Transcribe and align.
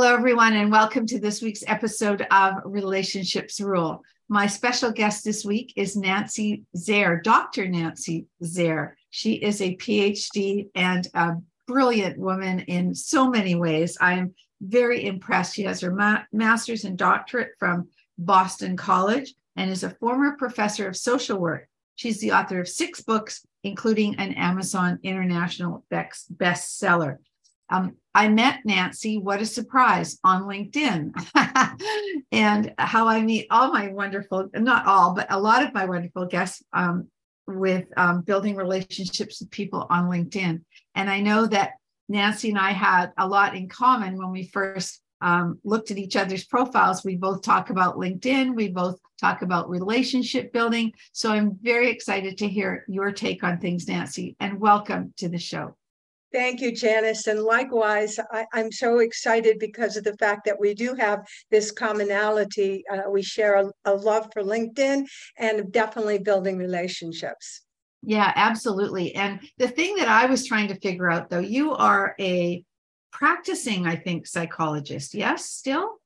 Hello, 0.00 0.14
everyone, 0.14 0.52
and 0.52 0.70
welcome 0.70 1.06
to 1.08 1.18
this 1.18 1.42
week's 1.42 1.64
episode 1.66 2.24
of 2.30 2.54
Relationships 2.64 3.60
Rule. 3.60 4.04
My 4.28 4.46
special 4.46 4.92
guest 4.92 5.24
this 5.24 5.44
week 5.44 5.72
is 5.74 5.96
Nancy 5.96 6.62
Zare, 6.76 7.20
Dr. 7.20 7.66
Nancy 7.66 8.26
Zare. 8.44 8.96
She 9.10 9.32
is 9.32 9.60
a 9.60 9.74
PhD 9.74 10.68
and 10.76 11.08
a 11.14 11.32
brilliant 11.66 12.16
woman 12.16 12.60
in 12.60 12.94
so 12.94 13.28
many 13.28 13.56
ways. 13.56 13.98
I'm 14.00 14.36
very 14.60 15.04
impressed. 15.04 15.56
She 15.56 15.64
has 15.64 15.80
her 15.80 15.90
ma- 15.90 16.22
master's 16.32 16.84
and 16.84 16.96
doctorate 16.96 17.54
from 17.58 17.88
Boston 18.18 18.76
College 18.76 19.34
and 19.56 19.68
is 19.68 19.82
a 19.82 19.90
former 19.90 20.36
professor 20.36 20.86
of 20.86 20.96
social 20.96 21.40
work. 21.40 21.68
She's 21.96 22.20
the 22.20 22.30
author 22.30 22.60
of 22.60 22.68
six 22.68 23.00
books, 23.00 23.44
including 23.64 24.14
an 24.14 24.34
Amazon 24.34 25.00
International 25.02 25.84
bestseller. 25.90 27.16
Um, 27.70 27.96
I 28.14 28.28
met 28.28 28.60
Nancy, 28.64 29.18
what 29.18 29.40
a 29.40 29.46
surprise, 29.46 30.18
on 30.24 30.42
LinkedIn. 30.42 31.12
and 32.32 32.74
how 32.78 33.06
I 33.06 33.22
meet 33.22 33.46
all 33.50 33.70
my 33.72 33.88
wonderful, 33.88 34.48
not 34.54 34.86
all, 34.86 35.14
but 35.14 35.26
a 35.30 35.38
lot 35.38 35.62
of 35.62 35.72
my 35.74 35.84
wonderful 35.84 36.26
guests 36.26 36.62
um, 36.72 37.08
with 37.46 37.86
um, 37.96 38.22
building 38.22 38.56
relationships 38.56 39.40
with 39.40 39.50
people 39.50 39.86
on 39.88 40.10
LinkedIn. 40.10 40.62
And 40.94 41.10
I 41.10 41.20
know 41.20 41.46
that 41.46 41.72
Nancy 42.08 42.50
and 42.50 42.58
I 42.58 42.72
had 42.72 43.12
a 43.18 43.28
lot 43.28 43.54
in 43.54 43.68
common 43.68 44.16
when 44.16 44.32
we 44.32 44.48
first 44.48 45.00
um, 45.20 45.58
looked 45.64 45.90
at 45.90 45.98
each 45.98 46.16
other's 46.16 46.44
profiles. 46.44 47.04
We 47.04 47.16
both 47.16 47.42
talk 47.42 47.70
about 47.70 47.96
LinkedIn, 47.96 48.54
we 48.54 48.68
both 48.68 48.98
talk 49.20 49.42
about 49.42 49.70
relationship 49.70 50.52
building. 50.52 50.92
So 51.12 51.32
I'm 51.32 51.58
very 51.60 51.90
excited 51.90 52.38
to 52.38 52.48
hear 52.48 52.84
your 52.88 53.12
take 53.12 53.42
on 53.42 53.58
things, 53.58 53.88
Nancy, 53.88 54.36
and 54.40 54.60
welcome 54.60 55.12
to 55.18 55.28
the 55.28 55.38
show. 55.38 55.77
Thank 56.32 56.60
you, 56.60 56.72
Janice. 56.72 57.26
And 57.26 57.42
likewise, 57.42 58.18
I, 58.30 58.44
am 58.54 58.70
so 58.70 58.98
excited 58.98 59.58
because 59.58 59.96
of 59.96 60.04
the 60.04 60.16
fact 60.16 60.44
that 60.44 60.60
we 60.60 60.74
do 60.74 60.94
have 60.94 61.20
this 61.50 61.70
commonality. 61.70 62.84
Uh, 62.90 63.10
we 63.10 63.22
share 63.22 63.54
a, 63.54 63.70
a 63.86 63.94
love 63.94 64.28
for 64.34 64.42
LinkedIn 64.42 65.06
and 65.38 65.72
definitely 65.72 66.18
building 66.18 66.58
relationships. 66.58 67.62
Yeah, 68.02 68.32
absolutely. 68.36 69.14
And 69.14 69.40
the 69.56 69.68
thing 69.68 69.96
that 69.96 70.08
I 70.08 70.26
was 70.26 70.46
trying 70.46 70.68
to 70.68 70.80
figure 70.80 71.10
out, 71.10 71.30
though, 71.30 71.40
you 71.40 71.72
are 71.72 72.14
a 72.20 72.62
practicing, 73.10 73.86
I 73.86 73.96
think, 73.96 74.26
psychologist. 74.26 75.14
Yes, 75.14 75.46
still? 75.46 75.97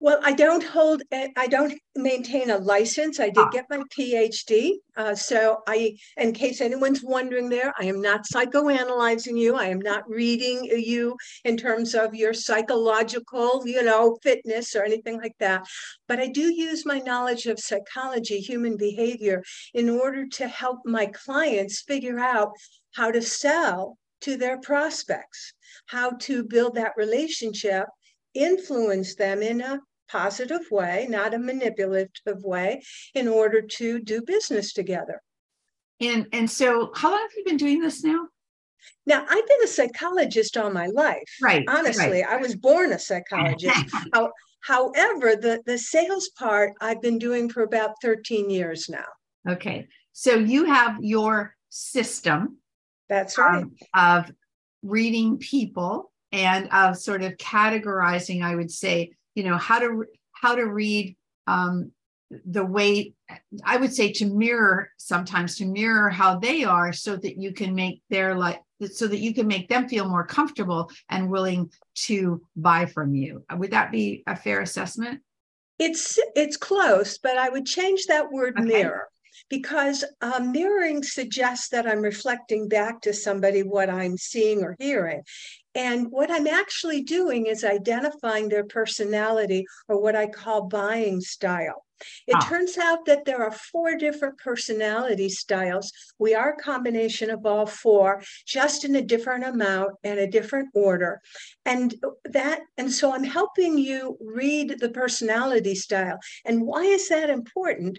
Well, 0.00 0.20
I 0.22 0.32
don't 0.32 0.62
hold, 0.62 1.02
I 1.12 1.46
don't 1.46 1.80
maintain 1.96 2.50
a 2.50 2.58
license. 2.58 3.20
I 3.20 3.26
did 3.30 3.38
ah. 3.38 3.48
get 3.48 3.66
my 3.70 3.82
PhD. 3.96 4.72
Uh, 4.96 5.14
so 5.14 5.62
I, 5.66 5.96
in 6.18 6.32
case 6.32 6.60
anyone's 6.60 7.02
wondering 7.02 7.48
there, 7.48 7.72
I 7.78 7.84
am 7.84 8.02
not 8.02 8.26
psychoanalyzing 8.26 9.38
you. 9.38 9.54
I 9.54 9.66
am 9.66 9.80
not 9.80 10.02
reading 10.08 10.64
you 10.64 11.16
in 11.44 11.56
terms 11.56 11.94
of 11.94 12.14
your 12.14 12.34
psychological, 12.34 13.62
you 13.64 13.82
know, 13.82 14.18
fitness 14.22 14.74
or 14.74 14.84
anything 14.84 15.16
like 15.16 15.36
that. 15.38 15.64
But 16.06 16.20
I 16.20 16.26
do 16.26 16.52
use 16.52 16.84
my 16.84 16.98
knowledge 16.98 17.46
of 17.46 17.58
psychology, 17.58 18.40
human 18.40 18.76
behavior, 18.76 19.42
in 19.72 19.88
order 19.88 20.26
to 20.26 20.48
help 20.48 20.80
my 20.84 21.06
clients 21.06 21.82
figure 21.82 22.18
out 22.18 22.50
how 22.92 23.10
to 23.10 23.22
sell 23.22 23.96
to 24.22 24.36
their 24.36 24.58
prospects, 24.60 25.54
how 25.86 26.10
to 26.10 26.44
build 26.44 26.74
that 26.74 26.92
relationship 26.96 27.86
influence 28.34 29.14
them 29.14 29.42
in 29.42 29.60
a 29.60 29.80
positive 30.08 30.70
way, 30.70 31.06
not 31.08 31.34
a 31.34 31.38
manipulative 31.38 32.42
way, 32.42 32.82
in 33.14 33.28
order 33.28 33.62
to 33.62 34.00
do 34.00 34.22
business 34.22 34.72
together. 34.72 35.20
And 36.00 36.26
and 36.32 36.50
so 36.50 36.90
how 36.94 37.10
long 37.10 37.20
have 37.20 37.30
you 37.36 37.44
been 37.44 37.56
doing 37.56 37.80
this 37.80 38.02
now? 38.02 38.26
Now, 39.06 39.24
I've 39.28 39.46
been 39.46 39.64
a 39.64 39.68
psychologist 39.68 40.56
all 40.56 40.70
my 40.70 40.86
life. 40.86 41.28
Right. 41.42 41.64
Honestly, 41.68 42.22
right. 42.22 42.28
I 42.28 42.36
was 42.36 42.54
born 42.54 42.92
a 42.92 42.98
psychologist. 42.98 43.78
How, 44.12 44.30
however, 44.62 45.36
the, 45.36 45.62
the 45.66 45.78
sales 45.78 46.30
part 46.38 46.72
I've 46.80 47.02
been 47.02 47.18
doing 47.18 47.48
for 47.48 47.62
about 47.62 47.94
13 48.02 48.50
years 48.50 48.88
now. 48.88 49.52
Okay. 49.52 49.88
So 50.12 50.34
you 50.34 50.64
have 50.64 50.98
your 51.00 51.54
system. 51.68 52.58
That's 53.08 53.38
um, 53.38 53.44
right. 53.44 53.64
of 53.94 54.32
reading 54.82 55.38
people 55.38 56.10
and 56.34 56.68
of 56.72 56.98
sort 56.98 57.22
of 57.22 57.36
categorizing, 57.36 58.42
I 58.42 58.56
would 58.56 58.70
say, 58.70 59.12
you 59.36 59.44
know 59.44 59.56
how 59.56 59.78
to 59.78 60.04
how 60.32 60.56
to 60.56 60.64
read 60.64 61.16
um, 61.46 61.92
the 62.44 62.64
way 62.64 63.14
I 63.64 63.76
would 63.76 63.94
say 63.94 64.12
to 64.14 64.26
mirror 64.26 64.90
sometimes 64.96 65.56
to 65.58 65.64
mirror 65.64 66.10
how 66.10 66.38
they 66.38 66.64
are 66.64 66.92
so 66.92 67.16
that 67.16 67.36
you 67.36 67.52
can 67.52 67.74
make 67.74 68.02
their 68.10 68.36
like 68.36 68.60
so 68.92 69.06
that 69.06 69.20
you 69.20 69.32
can 69.32 69.46
make 69.46 69.68
them 69.68 69.88
feel 69.88 70.08
more 70.08 70.26
comfortable 70.26 70.90
and 71.08 71.30
willing 71.30 71.70
to 71.94 72.42
buy 72.56 72.86
from 72.86 73.14
you. 73.14 73.44
Would 73.56 73.70
that 73.70 73.92
be 73.92 74.24
a 74.26 74.34
fair 74.34 74.60
assessment? 74.60 75.20
It's 75.78 76.18
it's 76.34 76.56
close, 76.56 77.16
but 77.18 77.38
I 77.38 77.48
would 77.48 77.64
change 77.64 78.06
that 78.06 78.32
word 78.32 78.58
okay. 78.58 78.66
mirror 78.66 79.08
because 79.48 80.04
uh, 80.20 80.40
mirroring 80.40 81.02
suggests 81.02 81.68
that 81.70 81.86
I'm 81.86 82.00
reflecting 82.00 82.68
back 82.68 83.00
to 83.02 83.12
somebody 83.12 83.62
what 83.62 83.90
I'm 83.90 84.16
seeing 84.16 84.62
or 84.62 84.76
hearing. 84.78 85.22
And 85.74 86.10
what 86.10 86.30
I'm 86.30 86.46
actually 86.46 87.02
doing 87.02 87.46
is 87.46 87.64
identifying 87.64 88.48
their 88.48 88.64
personality 88.64 89.66
or 89.88 90.00
what 90.00 90.14
I 90.14 90.28
call 90.28 90.68
buying 90.68 91.20
style. 91.20 91.84
It 92.26 92.36
ah. 92.36 92.46
turns 92.48 92.78
out 92.78 93.04
that 93.06 93.24
there 93.24 93.42
are 93.42 93.52
four 93.52 93.96
different 93.96 94.38
personality 94.38 95.28
styles. 95.28 95.92
We 96.18 96.34
are 96.34 96.50
a 96.50 96.62
combination 96.62 97.30
of 97.30 97.46
all 97.46 97.66
four, 97.66 98.22
just 98.46 98.84
in 98.84 98.96
a 98.96 99.02
different 99.02 99.44
amount 99.44 99.92
and 100.02 100.18
a 100.18 100.26
different 100.26 100.68
order. 100.74 101.20
And 101.64 101.94
that, 102.24 102.60
and 102.76 102.90
so 102.92 103.12
I'm 103.12 103.24
helping 103.24 103.78
you 103.78 104.16
read 104.20 104.76
the 104.80 104.90
personality 104.90 105.74
style. 105.74 106.18
And 106.44 106.62
why 106.62 106.82
is 106.82 107.08
that 107.08 107.30
important? 107.30 107.98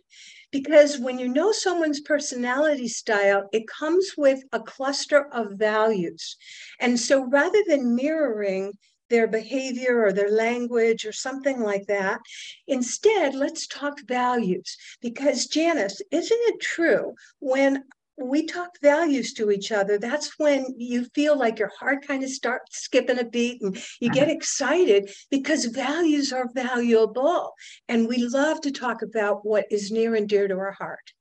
Because 0.52 1.00
when 1.00 1.20
you 1.20 1.28
know 1.28 1.52
someone's 1.52 2.02
personality 2.02 2.88
style, 2.88 3.50
it 3.52 3.68
comes 3.68 4.14
with 4.18 4.42
a 4.54 4.60
cluster 4.60 5.28
of 5.34 5.54
values. 5.54 6.38
And 6.80 7.00
so 7.00 7.26
rather 7.26 7.62
than 7.68 7.96
mirroring 7.96 8.74
their 9.10 9.28
behavior 9.28 10.04
or 10.04 10.14
their 10.14 10.32
language 10.32 11.06
or 11.06 11.12
something 11.12 11.62
like 11.62 11.86
that. 11.88 12.20
Instead, 12.68 13.36
let's 13.36 13.68
talk 13.68 14.00
values. 14.08 14.78
Because, 15.02 15.48
Janice, 15.48 16.02
isn't 16.12 16.40
it 16.42 16.62
true 16.62 17.14
when 17.40 17.84
we 18.18 18.46
talk 18.46 18.70
values 18.82 19.34
to 19.34 19.52
each 19.52 19.72
other, 19.72 19.98
that's 19.98 20.40
when 20.40 20.66
you 20.78 21.06
feel 21.14 21.38
like 21.38 21.60
your 21.60 21.72
heart 21.78 22.08
kind 22.08 22.24
of 22.24 22.30
starts 22.30 22.84
skipping 22.84 23.20
a 23.20 23.26
beat 23.26 23.62
and 23.62 23.78
you 24.00 24.10
get 24.10 24.24
uh-huh. 24.24 24.38
excited 24.38 25.12
because 25.30 25.66
values 25.66 26.32
are 26.32 26.50
valuable. 26.54 27.54
And 27.90 28.08
we 28.08 28.18
love 28.18 28.62
to 28.62 28.72
talk 28.72 29.02
about 29.02 29.46
what 29.46 29.66
is 29.70 29.92
near 29.92 30.16
and 30.16 30.30
dear 30.30 30.48
to 30.48 30.56
our 30.56 30.72
heart. 30.72 31.12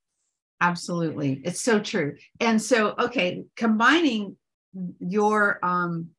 Absolutely. 0.61 1.43
It's 1.45 1.61
so 1.61 1.81
true. 1.81 2.17
And 2.41 2.63
so, 2.63 2.95
okay, 2.99 3.45
combining 3.57 4.37
your 4.99 5.59
um, 5.65 6.11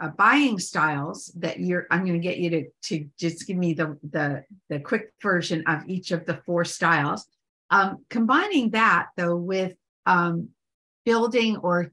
uh, 0.00 0.08
buying 0.08 0.58
styles 0.58 1.30
that 1.36 1.60
you're 1.60 1.86
i'm 1.90 2.04
going 2.04 2.20
to 2.20 2.28
get 2.28 2.38
you 2.38 2.50
to 2.50 2.64
to 2.82 3.06
just 3.18 3.46
give 3.46 3.56
me 3.56 3.74
the 3.74 3.96
the 4.10 4.42
the 4.68 4.80
quick 4.80 5.12
version 5.22 5.62
of 5.66 5.82
each 5.86 6.10
of 6.10 6.24
the 6.26 6.40
four 6.46 6.64
styles. 6.64 7.26
Um, 7.72 8.04
combining 8.08 8.70
that 8.70 9.08
though 9.16 9.36
with 9.36 9.74
um, 10.06 10.48
building 11.04 11.56
or 11.58 11.92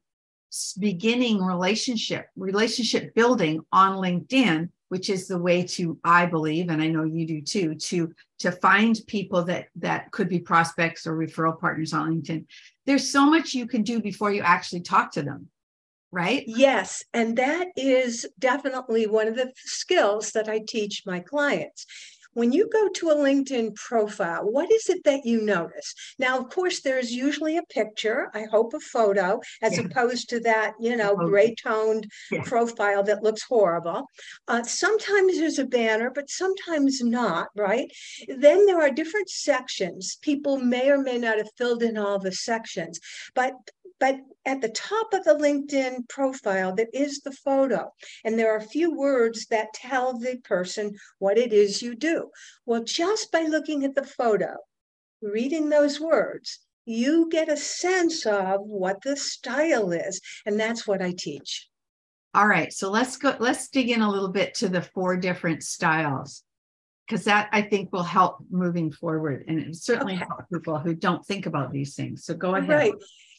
beginning 0.79 1.43
relationship 1.43 2.27
relationship 2.35 3.13
building 3.13 3.59
on 3.71 3.97
linkedin 3.97 4.69
which 4.87 5.09
is 5.09 5.27
the 5.27 5.37
way 5.37 5.61
to 5.61 5.99
i 6.03 6.25
believe 6.25 6.69
and 6.69 6.81
i 6.81 6.87
know 6.87 7.03
you 7.03 7.27
do 7.27 7.41
too 7.41 7.75
to 7.75 8.11
to 8.39 8.51
find 8.51 9.01
people 9.07 9.43
that 9.43 9.67
that 9.75 10.09
could 10.11 10.29
be 10.29 10.39
prospects 10.39 11.05
or 11.05 11.15
referral 11.17 11.59
partners 11.59 11.93
on 11.93 12.21
linkedin. 12.21 12.45
There's 12.85 13.11
so 13.11 13.25
much 13.25 13.53
you 13.53 13.67
can 13.67 13.83
do 13.83 14.01
before 14.01 14.31
you 14.31 14.41
actually 14.41 14.81
talk 14.81 15.11
to 15.11 15.21
them 15.21 15.49
right 16.11 16.43
yes 16.47 17.03
and 17.13 17.37
that 17.37 17.67
is 17.75 18.25
definitely 18.39 19.07
one 19.07 19.27
of 19.27 19.35
the 19.35 19.51
skills 19.55 20.31
that 20.31 20.47
i 20.47 20.59
teach 20.67 21.03
my 21.05 21.19
clients 21.19 21.85
when 22.37 22.51
you 22.51 22.69
go 22.71 22.87
to 22.89 23.09
a 23.09 23.15
LinkedIn 23.15 23.73
profile, 23.73 24.43
what 24.43 24.71
is 24.71 24.89
it 24.89 25.03
that 25.05 25.25
you 25.25 25.41
notice? 25.41 25.95
Now, 26.19 26.37
of 26.37 26.51
course, 26.51 26.81
there's 26.81 27.11
usually 27.11 27.57
a 27.57 27.63
picture, 27.63 28.29
I 28.35 28.43
hope 28.43 28.75
a 28.75 28.79
photo, 28.79 29.39
as 29.63 29.75
yeah. 29.75 29.85
opposed 29.85 30.29
to 30.29 30.39
that, 30.41 30.73
you 30.79 30.95
know, 30.95 31.15
gray 31.15 31.55
toned 31.55 32.05
yeah. 32.31 32.43
profile 32.43 33.01
that 33.05 33.23
looks 33.23 33.41
horrible. 33.41 34.05
Uh, 34.47 34.61
sometimes 34.61 35.39
there's 35.39 35.57
a 35.57 35.65
banner, 35.65 36.11
but 36.13 36.29
sometimes 36.29 37.01
not, 37.01 37.47
right? 37.55 37.89
Then 38.27 38.67
there 38.67 38.81
are 38.81 38.91
different 38.91 39.31
sections. 39.31 40.19
People 40.21 40.57
may 40.57 40.91
or 40.91 40.99
may 40.99 41.17
not 41.17 41.39
have 41.39 41.49
filled 41.57 41.81
in 41.81 41.97
all 41.97 42.19
the 42.19 42.31
sections, 42.31 42.99
but 43.33 43.53
but 43.99 44.19
at 44.45 44.61
the 44.61 44.69
top 44.69 45.13
of 45.13 45.23
the 45.23 45.33
LinkedIn 45.33 46.07
profile, 46.07 46.73
there 46.73 46.87
is 46.93 47.21
the 47.21 47.31
photo. 47.31 47.91
And 48.23 48.37
there 48.37 48.53
are 48.53 48.57
a 48.57 48.61
few 48.61 48.95
words 48.95 49.47
that 49.47 49.73
tell 49.73 50.17
the 50.17 50.37
person 50.37 50.95
what 51.19 51.37
it 51.37 51.51
is 51.51 51.81
you 51.81 51.95
do. 51.95 52.29
Well, 52.65 52.83
just 52.83 53.31
by 53.31 53.41
looking 53.41 53.83
at 53.83 53.95
the 53.95 54.05
photo, 54.05 54.55
reading 55.21 55.69
those 55.69 55.99
words, 55.99 56.59
you 56.85 57.27
get 57.29 57.49
a 57.49 57.57
sense 57.57 58.25
of 58.25 58.61
what 58.61 59.01
the 59.01 59.17
style 59.17 59.91
is. 59.91 60.21
And 60.45 60.59
that's 60.59 60.87
what 60.87 61.01
I 61.01 61.13
teach. 61.17 61.67
All 62.33 62.47
right. 62.47 62.71
So 62.71 62.91
let's 62.91 63.17
go, 63.17 63.35
let's 63.39 63.67
dig 63.69 63.89
in 63.89 64.01
a 64.01 64.09
little 64.09 64.29
bit 64.29 64.53
to 64.55 64.69
the 64.69 64.81
four 64.81 65.17
different 65.17 65.63
styles 65.63 66.43
because 67.07 67.25
that 67.25 67.49
I 67.51 67.61
think 67.61 67.91
will 67.91 68.03
help 68.03 68.37
moving 68.49 68.91
forward 68.91 69.45
and 69.47 69.59
it 69.59 69.75
certainly 69.75 70.15
okay. 70.15 70.25
help 70.25 70.41
people 70.51 70.77
who 70.77 70.93
don't 70.93 71.25
think 71.25 71.45
about 71.45 71.71
these 71.71 71.95
things. 71.95 72.25
So 72.25 72.33
go 72.33 72.55
ahead. 72.55 72.69
Right. 72.69 72.93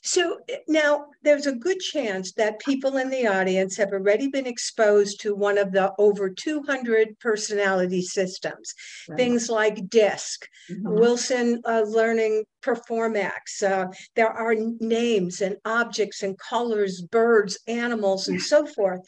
So 0.08 0.38
now 0.66 1.08
there's 1.22 1.46
a 1.46 1.52
good 1.52 1.80
chance 1.80 2.32
that 2.32 2.60
people 2.60 2.96
in 2.96 3.10
the 3.10 3.26
audience 3.26 3.76
have 3.76 3.92
already 3.92 4.28
been 4.28 4.46
exposed 4.46 5.20
to 5.20 5.34
one 5.34 5.58
of 5.58 5.70
the 5.70 5.92
over 5.98 6.30
200 6.30 7.18
personality 7.18 8.00
systems, 8.00 8.72
right. 9.06 9.18
things 9.18 9.50
like 9.50 9.90
DISC, 9.90 10.48
mm-hmm. 10.70 10.98
Wilson 10.98 11.60
uh, 11.66 11.82
Learning 11.86 12.42
Performax. 12.62 13.62
Uh, 13.62 13.88
there 14.16 14.30
are 14.30 14.54
names 14.80 15.42
and 15.42 15.56
objects 15.66 16.22
and 16.22 16.38
colors, 16.38 17.02
birds, 17.02 17.58
animals, 17.66 18.28
and 18.28 18.40
so 18.40 18.64
forth. 18.66 19.02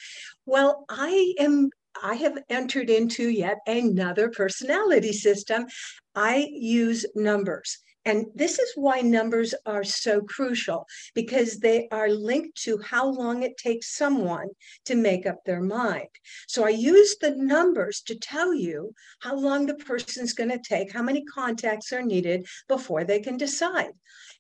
Well, 0.45 0.85
I 0.91 1.33
am 1.39 1.71
I 2.03 2.15
have 2.15 2.39
entered 2.51 2.91
into 2.91 3.31
yet 3.31 3.59
another 3.67 4.29
personality 4.29 5.13
system. 5.13 5.67
I 6.15 6.47
use 6.51 7.07
numbers. 7.15 7.79
And 8.05 8.27
this 8.35 8.59
is 8.59 8.73
why 8.77 9.01
numbers 9.01 9.55
are 9.67 9.85
so 9.85 10.23
crucial 10.23 10.87
because 11.15 11.59
they 11.59 11.87
are 11.93 12.09
linked 12.09 12.57
to 12.63 12.79
how 12.79 13.07
long 13.07 13.43
it 13.43 13.59
takes 13.59 13.95
someone 13.95 14.49
to 14.87 14.95
make 14.95 15.27
up 15.27 15.45
their 15.45 15.61
mind. 15.61 16.09
So 16.49 16.65
I 16.65 16.71
use 16.71 17.17
the 17.21 17.33
numbers 17.37 18.01
to 18.07 18.19
tell 18.19 18.55
you 18.55 18.95
how 19.21 19.37
long 19.37 19.67
the 19.67 19.75
person's 19.75 20.33
going 20.33 20.51
to 20.51 20.59
take, 20.59 20.93
how 20.93 21.03
many 21.03 21.25
contacts 21.25 21.93
are 21.93 22.03
needed 22.03 22.47
before 22.69 23.05
they 23.05 23.21
can 23.21 23.37
decide. 23.37 23.93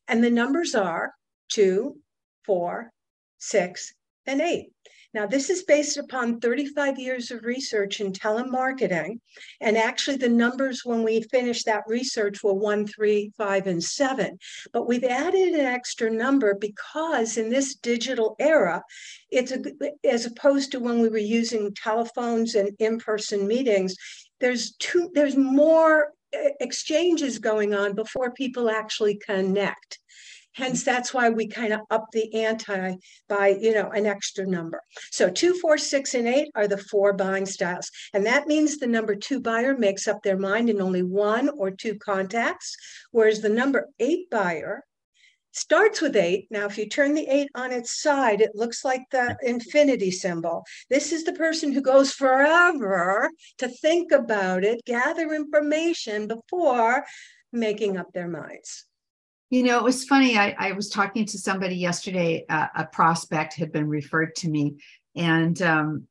And 0.08 0.24
the 0.24 0.30
numbers 0.30 0.74
are 0.74 1.12
two, 1.50 1.98
four, 2.46 2.92
six, 3.38 3.92
and 4.26 4.40
eight. 4.40 4.72
Now, 5.12 5.26
this 5.26 5.50
is 5.50 5.64
based 5.64 5.96
upon 5.96 6.38
35 6.38 6.98
years 6.98 7.30
of 7.30 7.44
research 7.44 8.00
in 8.00 8.12
telemarketing. 8.12 9.18
And 9.60 9.76
actually, 9.76 10.16
the 10.16 10.28
numbers 10.28 10.84
when 10.84 11.02
we 11.02 11.22
finished 11.22 11.66
that 11.66 11.82
research 11.88 12.42
were 12.44 12.54
one, 12.54 12.86
three, 12.86 13.32
five, 13.36 13.66
and 13.66 13.82
seven. 13.82 14.38
But 14.72 14.86
we've 14.86 15.04
added 15.04 15.54
an 15.54 15.66
extra 15.66 16.10
number 16.10 16.54
because 16.54 17.38
in 17.38 17.50
this 17.50 17.74
digital 17.74 18.36
era, 18.38 18.82
it's 19.30 19.50
a, 19.50 19.60
as 20.08 20.26
opposed 20.26 20.70
to 20.72 20.80
when 20.80 21.00
we 21.00 21.08
were 21.08 21.18
using 21.18 21.74
telephones 21.74 22.54
and 22.54 22.70
in 22.78 22.98
person 22.98 23.48
meetings, 23.48 23.96
there's 24.38 24.72
two, 24.76 25.10
there's 25.12 25.36
more 25.36 26.12
eh, 26.32 26.50
exchanges 26.60 27.40
going 27.40 27.74
on 27.74 27.94
before 27.94 28.30
people 28.32 28.70
actually 28.70 29.16
connect. 29.16 29.98
Hence, 30.52 30.82
that's 30.82 31.14
why 31.14 31.30
we 31.30 31.46
kind 31.46 31.72
of 31.72 31.80
up 31.90 32.06
the 32.12 32.44
ante 32.44 32.98
by, 33.28 33.56
you 33.60 33.72
know, 33.72 33.90
an 33.90 34.06
extra 34.06 34.44
number. 34.46 34.82
So 35.10 35.30
two, 35.30 35.54
four, 35.54 35.78
six, 35.78 36.14
and 36.14 36.26
eight 36.26 36.50
are 36.56 36.66
the 36.66 36.76
four 36.76 37.12
buying 37.12 37.46
styles. 37.46 37.90
And 38.12 38.26
that 38.26 38.48
means 38.48 38.78
the 38.78 38.86
number 38.86 39.14
two 39.14 39.40
buyer 39.40 39.76
makes 39.78 40.08
up 40.08 40.22
their 40.22 40.38
mind 40.38 40.68
in 40.68 40.80
only 40.80 41.02
one 41.02 41.50
or 41.50 41.70
two 41.70 41.96
contacts, 41.96 42.76
whereas 43.12 43.40
the 43.40 43.48
number 43.48 43.88
eight 44.00 44.28
buyer 44.28 44.84
starts 45.52 46.00
with 46.00 46.16
eight. 46.16 46.46
Now, 46.50 46.66
if 46.66 46.78
you 46.78 46.88
turn 46.88 47.14
the 47.14 47.28
eight 47.28 47.48
on 47.54 47.72
its 47.72 48.02
side, 48.02 48.40
it 48.40 48.54
looks 48.54 48.84
like 48.84 49.02
the 49.10 49.36
infinity 49.42 50.10
symbol. 50.10 50.64
This 50.88 51.12
is 51.12 51.24
the 51.24 51.32
person 51.32 51.72
who 51.72 51.80
goes 51.80 52.12
forever 52.12 53.30
to 53.58 53.68
think 53.68 54.12
about 54.12 54.64
it, 54.64 54.84
gather 54.84 55.32
information 55.32 56.26
before 56.26 57.04
making 57.52 57.96
up 57.96 58.12
their 58.12 58.28
minds. 58.28 58.86
You 59.50 59.64
know, 59.64 59.78
it 59.78 59.84
was 59.84 60.04
funny. 60.04 60.38
I, 60.38 60.54
I 60.58 60.72
was 60.72 60.88
talking 60.88 61.26
to 61.26 61.38
somebody 61.38 61.74
yesterday, 61.74 62.44
uh, 62.48 62.68
a 62.76 62.86
prospect 62.86 63.54
had 63.54 63.72
been 63.72 63.88
referred 63.88 64.36
to 64.36 64.48
me, 64.48 64.76
and 65.16 65.60
um, 65.60 66.06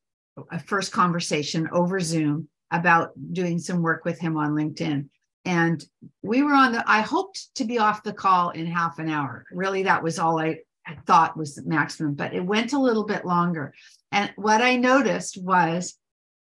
a 0.50 0.58
first 0.58 0.92
conversation 0.92 1.66
over 1.72 2.00
Zoom 2.00 2.48
about 2.70 3.12
doing 3.32 3.58
some 3.58 3.80
work 3.80 4.04
with 4.04 4.18
him 4.20 4.36
on 4.36 4.50
LinkedIn. 4.50 5.08
And 5.46 5.82
we 6.22 6.42
were 6.42 6.52
on 6.52 6.72
the, 6.72 6.84
I 6.86 7.00
hoped 7.00 7.54
to 7.54 7.64
be 7.64 7.78
off 7.78 8.02
the 8.02 8.12
call 8.12 8.50
in 8.50 8.66
half 8.66 8.98
an 8.98 9.08
hour. 9.08 9.46
Really, 9.50 9.84
that 9.84 10.02
was 10.02 10.18
all 10.18 10.38
I, 10.38 10.58
I 10.86 10.96
thought 11.06 11.36
was 11.36 11.54
the 11.54 11.64
maximum, 11.64 12.14
but 12.14 12.34
it 12.34 12.44
went 12.44 12.74
a 12.74 12.78
little 12.78 13.04
bit 13.04 13.24
longer. 13.24 13.72
And 14.12 14.30
what 14.36 14.60
I 14.60 14.76
noticed 14.76 15.42
was 15.42 15.96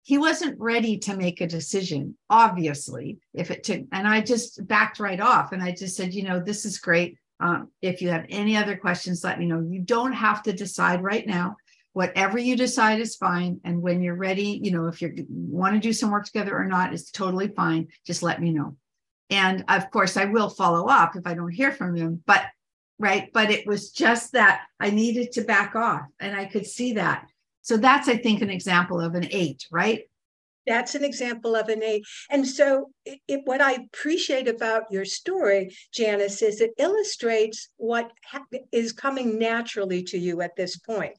he 0.03 0.17
wasn't 0.17 0.59
ready 0.59 0.97
to 0.97 1.15
make 1.15 1.41
a 1.41 1.47
decision 1.47 2.15
obviously 2.29 3.17
if 3.33 3.49
it 3.49 3.63
took 3.63 3.81
and 3.91 4.07
i 4.07 4.21
just 4.21 4.65
backed 4.67 4.99
right 4.99 5.19
off 5.19 5.51
and 5.51 5.63
i 5.63 5.71
just 5.71 5.95
said 5.95 6.13
you 6.13 6.23
know 6.23 6.39
this 6.39 6.65
is 6.65 6.77
great. 6.77 7.17
Um, 7.39 7.71
if 7.81 8.01
you 8.01 8.09
have 8.09 8.25
any 8.29 8.55
other 8.55 8.77
questions 8.77 9.23
let 9.23 9.39
me 9.39 9.45
know. 9.47 9.59
You 9.59 9.81
don't 9.81 10.13
have 10.13 10.43
to 10.43 10.53
decide 10.53 11.03
right 11.03 11.27
now. 11.27 11.57
Whatever 11.91 12.37
you 12.37 12.55
decide 12.55 13.01
is 13.01 13.17
fine. 13.17 13.59
And 13.65 13.81
when 13.81 14.01
you're 14.01 14.15
ready 14.15 14.59
you 14.63 14.71
know 14.71 14.87
if 14.87 15.01
you 15.01 15.25
want 15.27 15.73
to 15.73 15.79
do 15.79 15.93
some 15.93 16.11
work 16.11 16.25
together 16.25 16.55
or 16.55 16.65
not 16.65 16.93
it's 16.93 17.11
totally 17.11 17.49
fine. 17.49 17.87
Just 18.05 18.23
let 18.23 18.41
me 18.41 18.51
know. 18.51 18.77
And 19.29 19.65
of 19.67 19.89
course 19.89 20.15
i 20.15 20.25
will 20.25 20.49
follow 20.49 20.87
up 20.87 21.15
if 21.15 21.25
i 21.25 21.33
don't 21.33 21.51
hear 21.51 21.71
from 21.71 21.95
him 21.95 22.21
but 22.25 22.43
right 22.99 23.29
but 23.33 23.49
it 23.49 23.65
was 23.65 23.91
just 23.91 24.33
that 24.33 24.61
i 24.79 24.89
needed 24.91 25.31
to 25.31 25.41
back 25.41 25.75
off 25.75 26.05
and 26.19 26.35
i 26.35 26.45
could 26.45 26.67
see 26.67 26.93
that 26.93 27.27
so 27.63 27.77
that's, 27.77 28.07
I 28.07 28.17
think, 28.17 28.41
an 28.41 28.49
example 28.49 28.99
of 28.99 29.15
an 29.15 29.27
eight, 29.31 29.65
right? 29.71 30.01
That's 30.67 30.95
an 30.95 31.03
example 31.03 31.55
of 31.55 31.67
an 31.67 31.83
eight. 31.83 32.05
And 32.29 32.47
so, 32.47 32.91
it, 33.05 33.19
it, 33.27 33.41
what 33.45 33.59
I 33.61 33.73
appreciate 33.73 34.47
about 34.47 34.83
your 34.91 35.05
story, 35.05 35.75
Janice, 35.93 36.41
is 36.41 36.61
it 36.61 36.71
illustrates 36.77 37.69
what 37.77 38.11
ha- 38.25 38.45
is 38.71 38.93
coming 38.93 39.39
naturally 39.39 40.03
to 40.03 40.17
you 40.17 40.41
at 40.41 40.55
this 40.55 40.77
point 40.77 41.15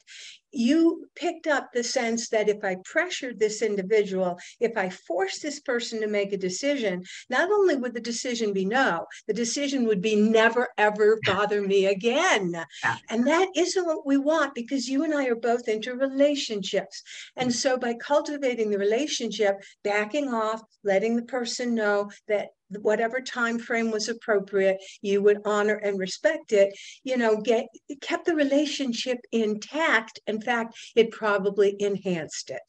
you 0.55 1.07
picked 1.15 1.47
up 1.47 1.69
the 1.73 1.83
sense 1.83 2.29
that 2.29 2.49
if 2.49 2.63
I 2.63 2.77
pressured 2.85 3.39
this 3.39 3.61
individual, 3.61 4.39
if 4.59 4.77
I 4.77 4.89
forced 4.89 5.41
this 5.41 5.59
person 5.59 6.01
to 6.01 6.07
make 6.07 6.33
a 6.33 6.37
decision, 6.37 7.03
not 7.29 7.51
only 7.51 7.75
would 7.75 7.93
the 7.93 8.01
decision 8.01 8.53
be 8.53 8.65
no, 8.65 9.05
the 9.27 9.33
decision 9.33 9.85
would 9.85 10.01
be 10.01 10.15
never, 10.15 10.69
ever 10.77 11.19
bother 11.25 11.61
me 11.61 11.87
again. 11.87 12.53
Yeah. 12.83 12.97
And 13.09 13.27
that 13.27 13.49
isn't 13.55 13.85
what 13.85 14.05
we 14.05 14.17
want 14.17 14.55
because 14.55 14.87
you 14.87 15.03
and 15.03 15.13
I 15.13 15.27
are 15.27 15.35
both 15.35 15.67
into 15.67 15.93
relationships. 15.95 17.03
And 17.35 17.49
mm. 17.49 17.53
so 17.53 17.77
by 17.77 17.95
cultivating 17.95 18.69
the 18.69 18.77
relationship, 18.77 19.61
backing 19.83 20.33
off, 20.33 20.61
letting 20.83 21.15
the 21.15 21.23
person 21.23 21.75
know 21.75 22.09
that 22.27 22.49
whatever 22.69 23.21
time 23.21 23.59
frame 23.59 23.91
was 23.91 24.09
appropriate 24.09 24.77
you 25.01 25.21
would 25.21 25.39
honor 25.45 25.75
and 25.75 25.99
respect 25.99 26.51
it 26.51 26.75
you 27.03 27.17
know 27.17 27.39
get 27.41 27.67
kept 28.01 28.25
the 28.25 28.35
relationship 28.35 29.19
intact. 29.31 30.19
In 30.27 30.41
fact 30.41 30.77
it 30.95 31.11
probably 31.11 31.75
enhanced 31.79 32.49
it. 32.49 32.61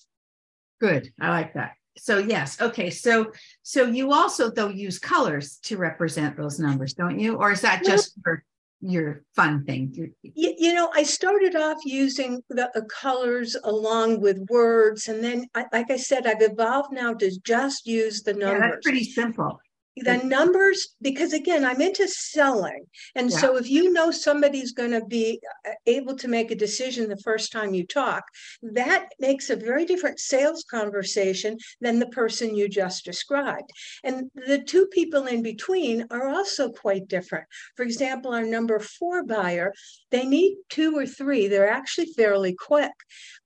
Good. 0.80 1.12
I 1.20 1.30
like 1.30 1.54
that. 1.54 1.72
So 1.98 2.18
yes. 2.18 2.60
Okay. 2.60 2.90
So 2.90 3.32
so 3.62 3.86
you 3.86 4.12
also 4.12 4.50
though 4.50 4.68
use 4.68 4.98
colors 4.98 5.58
to 5.64 5.76
represent 5.76 6.36
those 6.36 6.58
numbers 6.58 6.94
don't 6.94 7.18
you? 7.18 7.36
Or 7.36 7.52
is 7.52 7.62
that 7.62 7.84
just 7.84 8.14
for 8.22 8.44
your 8.82 9.24
fun 9.34 9.64
thing? 9.64 10.12
You, 10.22 10.54
you 10.58 10.74
know 10.74 10.90
i 10.94 11.02
started 11.02 11.56
off 11.56 11.78
using 11.86 12.42
the 12.50 12.70
uh, 12.76 12.82
colors 12.84 13.56
along 13.64 14.20
with 14.20 14.46
words 14.50 15.08
and 15.08 15.24
then 15.24 15.46
I, 15.54 15.64
like 15.72 15.90
i 15.90 15.96
said 15.96 16.26
i've 16.26 16.42
evolved 16.42 16.92
now 16.92 17.14
to 17.14 17.40
just 17.40 17.86
use 17.86 18.22
the 18.22 18.34
numbers 18.34 18.60
yeah, 18.60 18.70
that's 18.70 18.84
pretty 18.84 19.04
simple 19.04 19.58
the 19.96 20.18
numbers 20.18 20.94
because 21.00 21.32
again 21.32 21.64
i'm 21.64 21.80
into 21.80 22.06
selling 22.06 22.84
and 23.14 23.30
yeah. 23.30 23.38
so 23.38 23.56
if 23.56 23.68
you 23.70 23.92
know 23.92 24.10
somebody's 24.10 24.72
going 24.72 24.90
to 24.90 25.04
be 25.06 25.40
uh, 25.66 25.70
able 25.86 26.14
to 26.14 26.28
make 26.28 26.50
a 26.50 26.54
decision 26.54 27.08
the 27.08 27.16
first 27.18 27.50
time 27.50 27.72
you 27.72 27.86
talk 27.86 28.24
that 28.62 29.08
makes 29.18 29.48
a 29.48 29.56
very 29.56 29.86
different 29.86 30.20
sales 30.20 30.64
conversation 30.70 31.56
than 31.80 31.98
the 31.98 32.08
person 32.08 32.54
you 32.54 32.68
just 32.68 33.06
described 33.06 33.70
and 34.04 34.30
the 34.34 34.58
two 34.58 34.86
people 34.86 35.26
in 35.26 35.42
between 35.42 36.06
are 36.10 36.28
also 36.28 36.68
quite 36.68 37.08
different 37.08 37.46
for 37.74 37.82
example 37.82 38.34
our 38.34 38.44
number 38.44 38.78
four 38.78 39.24
buyer 39.24 39.72
they 40.10 40.26
need 40.26 40.56
two 40.68 40.94
or 40.94 41.06
three 41.06 41.48
they're 41.48 41.70
actually 41.70 42.06
fairly 42.16 42.54
quick 42.54 42.92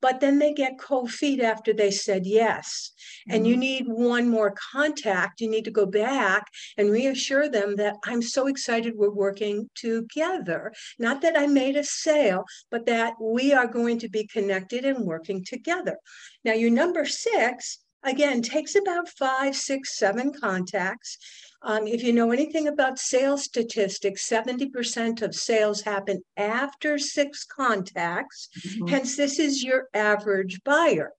but 0.02 0.18
then 0.18 0.40
they 0.40 0.52
get 0.52 0.80
cold 0.80 1.10
feet 1.10 1.40
after 1.40 1.72
they 1.72 1.92
said 1.92 2.26
yes 2.26 2.90
mm-hmm. 3.28 3.36
and 3.36 3.46
you 3.46 3.54
mm-hmm. 3.54 3.60
need 3.60 3.84
one 3.86 4.28
more 4.28 4.52
contact 4.72 5.40
you 5.40 5.48
need 5.48 5.64
to 5.64 5.70
go 5.70 5.86
back 5.86 6.39
back 6.40 6.52
and 6.76 6.90
reassure 6.90 7.48
them 7.48 7.76
that 7.76 7.96
I'm 8.04 8.22
so 8.22 8.46
excited 8.46 8.94
we're 8.96 9.10
working 9.10 9.68
together. 9.74 10.72
Not 10.98 11.22
that 11.22 11.38
I 11.38 11.46
made 11.46 11.76
a 11.76 11.84
sale, 11.84 12.44
but 12.70 12.86
that 12.86 13.14
we 13.20 13.52
are 13.52 13.66
going 13.66 13.98
to 14.00 14.08
be 14.08 14.26
connected 14.26 14.84
and 14.84 15.04
working 15.04 15.44
together. 15.44 15.96
Now, 16.44 16.52
your 16.52 16.70
number 16.70 17.06
six, 17.06 17.78
again, 18.04 18.42
takes 18.42 18.74
about 18.74 19.08
five, 19.08 19.54
six, 19.56 19.96
seven 19.96 20.32
contacts. 20.32 21.18
Um, 21.62 21.86
if 21.86 22.02
you 22.02 22.12
know 22.12 22.30
anything 22.30 22.68
about 22.68 22.98
sales 22.98 23.44
statistics, 23.44 24.28
70% 24.28 25.22
of 25.22 25.34
sales 25.34 25.82
happen 25.82 26.22
after 26.36 26.98
six 26.98 27.44
contacts. 27.44 28.48
Mm-hmm. 28.66 28.86
Hence, 28.86 29.16
this 29.16 29.38
is 29.38 29.62
your 29.62 29.88
average 29.92 30.62
buyer. 30.64 31.12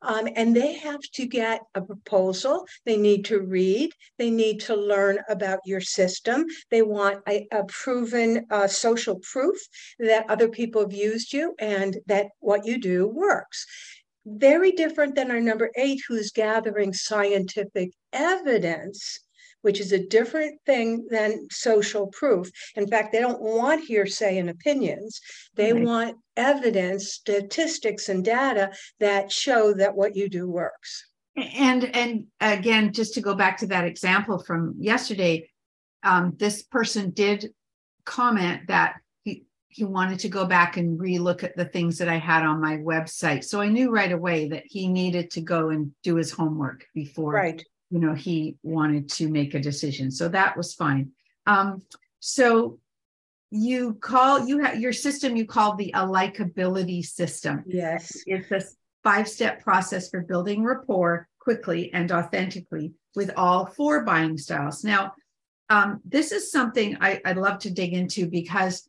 Um, 0.00 0.28
and 0.36 0.54
they 0.54 0.74
have 0.74 1.00
to 1.14 1.26
get 1.26 1.60
a 1.74 1.82
proposal. 1.82 2.66
They 2.86 2.96
need 2.96 3.24
to 3.26 3.40
read. 3.40 3.92
They 4.16 4.30
need 4.30 4.60
to 4.60 4.76
learn 4.76 5.18
about 5.28 5.58
your 5.66 5.80
system. 5.80 6.46
They 6.70 6.82
want 6.82 7.20
a, 7.28 7.46
a 7.52 7.64
proven 7.64 8.46
uh, 8.50 8.68
social 8.68 9.16
proof 9.16 9.58
that 9.98 10.30
other 10.30 10.48
people 10.48 10.82
have 10.82 10.92
used 10.92 11.32
you 11.32 11.54
and 11.58 11.98
that 12.06 12.28
what 12.40 12.64
you 12.64 12.78
do 12.78 13.06
works 13.06 13.66
very 14.36 14.72
different 14.72 15.14
than 15.14 15.30
our 15.30 15.40
number 15.40 15.70
eight, 15.76 16.00
who's 16.06 16.30
gathering 16.30 16.92
scientific 16.92 17.92
evidence 18.12 19.20
which 19.62 19.80
is 19.80 19.92
a 19.92 20.06
different 20.06 20.60
thing 20.66 21.06
than 21.10 21.48
social 21.50 22.06
proof. 22.08 22.50
In 22.76 22.86
fact, 22.86 23.12
they 23.12 23.20
don't 23.20 23.42
want 23.42 23.84
hearsay 23.84 24.38
and 24.38 24.50
opinions. 24.50 25.20
They 25.54 25.72
right. 25.72 25.84
want 25.84 26.16
evidence, 26.36 27.12
statistics, 27.12 28.08
and 28.08 28.24
data 28.24 28.70
that 29.00 29.32
show 29.32 29.74
that 29.74 29.96
what 29.96 30.14
you 30.16 30.28
do 30.28 30.48
works. 30.48 31.04
And 31.36 31.84
and 31.94 32.26
again, 32.40 32.92
just 32.92 33.14
to 33.14 33.20
go 33.20 33.34
back 33.34 33.58
to 33.58 33.66
that 33.68 33.84
example 33.84 34.42
from 34.42 34.74
yesterday, 34.78 35.50
um, 36.02 36.34
this 36.36 36.62
person 36.62 37.10
did 37.10 37.52
comment 38.04 38.68
that 38.68 38.94
wanted 39.86 40.18
to 40.20 40.28
go 40.28 40.44
back 40.44 40.76
and 40.76 40.98
relook 40.98 41.44
at 41.44 41.56
the 41.56 41.64
things 41.64 41.98
that 41.98 42.08
I 42.08 42.16
had 42.16 42.44
on 42.44 42.60
my 42.60 42.78
website. 42.78 43.44
So 43.44 43.60
I 43.60 43.68
knew 43.68 43.90
right 43.90 44.12
away 44.12 44.48
that 44.48 44.64
he 44.66 44.88
needed 44.88 45.30
to 45.32 45.40
go 45.40 45.70
and 45.70 45.92
do 46.02 46.16
his 46.16 46.30
homework 46.30 46.86
before 46.94 47.32
right. 47.32 47.62
you 47.90 47.98
know 47.98 48.14
he 48.14 48.56
wanted 48.62 49.08
to 49.10 49.28
make 49.28 49.54
a 49.54 49.60
decision. 49.60 50.10
So 50.10 50.28
that 50.28 50.56
was 50.56 50.74
fine. 50.74 51.12
Um, 51.46 51.82
so 52.20 52.78
you 53.50 53.94
call 53.94 54.46
you 54.46 54.58
have 54.58 54.78
your 54.78 54.92
system 54.92 55.36
you 55.36 55.46
call 55.46 55.74
the 55.76 55.92
AlikeAbility 55.94 57.04
system. 57.04 57.64
Yes. 57.66 58.12
It's 58.26 58.50
a 58.50 58.62
five 59.02 59.28
step 59.28 59.62
process 59.62 60.10
for 60.10 60.20
building 60.20 60.64
rapport 60.64 61.28
quickly 61.38 61.92
and 61.94 62.12
authentically 62.12 62.92
with 63.16 63.30
all 63.36 63.66
four 63.66 64.04
buying 64.04 64.36
styles. 64.36 64.84
Now 64.84 65.14
um, 65.70 66.00
this 66.04 66.32
is 66.32 66.50
something 66.50 66.96
I, 67.00 67.20
i'd 67.24 67.36
love 67.36 67.58
to 67.60 67.70
dig 67.70 67.92
into 67.92 68.26
because 68.28 68.88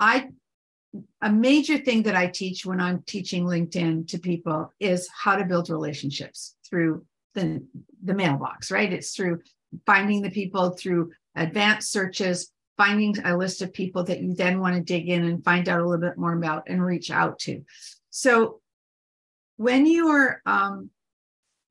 i 0.00 0.28
a 1.22 1.30
major 1.30 1.78
thing 1.78 2.02
that 2.02 2.16
i 2.16 2.26
teach 2.26 2.64
when 2.64 2.80
i'm 2.80 3.02
teaching 3.02 3.44
linkedin 3.44 4.06
to 4.06 4.18
people 4.18 4.72
is 4.80 5.08
how 5.14 5.36
to 5.36 5.44
build 5.44 5.70
relationships 5.70 6.56
through 6.68 7.04
the, 7.38 7.62
the 8.04 8.14
mailbox, 8.14 8.70
right? 8.70 8.92
It's 8.92 9.14
through 9.14 9.40
finding 9.86 10.22
the 10.22 10.30
people 10.30 10.70
through 10.70 11.12
advanced 11.34 11.90
searches, 11.90 12.50
finding 12.76 13.16
a 13.24 13.36
list 13.36 13.62
of 13.62 13.72
people 13.72 14.04
that 14.04 14.20
you 14.20 14.34
then 14.34 14.60
want 14.60 14.76
to 14.76 14.82
dig 14.82 15.08
in 15.08 15.24
and 15.24 15.44
find 15.44 15.68
out 15.68 15.80
a 15.80 15.84
little 15.84 16.00
bit 16.00 16.18
more 16.18 16.32
about 16.32 16.64
and 16.68 16.84
reach 16.84 17.10
out 17.10 17.38
to. 17.40 17.62
So 18.10 18.60
when 19.56 19.86
you 19.86 20.08
are, 20.08 20.40
um, 20.46 20.90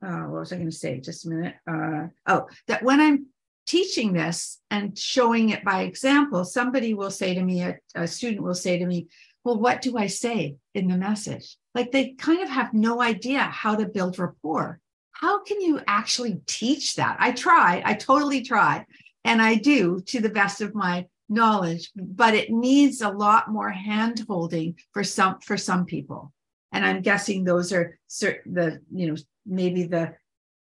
uh, 0.06 0.24
what 0.24 0.40
was 0.40 0.54
I 0.54 0.58
going 0.58 0.70
to 0.70 0.76
say? 0.76 1.00
Just 1.00 1.26
a 1.26 1.30
minute. 1.30 1.56
Uh, 1.70 2.08
oh, 2.28 2.48
that 2.68 2.84
when 2.84 3.00
I'm 3.00 3.28
teaching 3.68 4.14
this 4.14 4.60
and 4.72 4.98
showing 4.98 5.50
it 5.50 5.64
by 5.64 5.82
example, 5.82 6.46
somebody 6.46 6.94
will 6.94 7.12
say 7.12 7.36
to 7.36 7.44
me, 7.44 7.62
a, 7.62 7.78
a 7.96 8.08
student 8.08 8.44
will 8.44 8.56
say 8.56 8.80
to 8.80 8.86
me, 8.86 9.08
well, 9.44 9.60
what 9.60 9.82
do 9.82 9.98
I 9.98 10.08
say 10.08 10.56
in 10.74 10.88
the 10.88 10.98
message? 10.98 11.58
Like 11.76 11.92
they 11.92 12.14
kind 12.14 12.42
of 12.42 12.50
have 12.50 12.74
no 12.74 13.02
idea 13.02 13.40
how 13.40 13.76
to 13.76 13.86
build 13.86 14.18
rapport 14.18 14.80
how 15.20 15.44
can 15.44 15.60
you 15.62 15.82
actually 15.88 16.42
teach 16.46 16.96
that? 16.96 17.18
I 17.20 17.32
try, 17.32 17.82
I 17.84 17.96
totally 17.96 18.42
try, 18.42 18.86
and 19.24 19.42
I 19.42 19.56
do 19.56 20.00
to 20.08 20.22
the 20.22 20.30
best 20.30 20.62
of 20.62 20.76
my 20.76 21.08
knowledge, 21.28 21.90
but 21.96 22.36
it 22.36 22.52
needs 22.52 23.02
a 23.02 23.10
lot 23.10 23.50
more 23.50 23.72
hand 23.72 24.24
holding 24.28 24.76
for 24.94 25.04
some 25.04 25.40
for 25.40 25.58
some 25.58 25.86
people. 25.86 26.32
And 26.72 26.86
I'm 26.86 27.02
guessing 27.02 27.44
those 27.44 27.74
are 27.74 27.98
certain 28.08 28.54
the, 28.54 28.82
you 28.94 29.08
know, 29.08 29.16
maybe 29.46 29.84
the, 29.86 30.14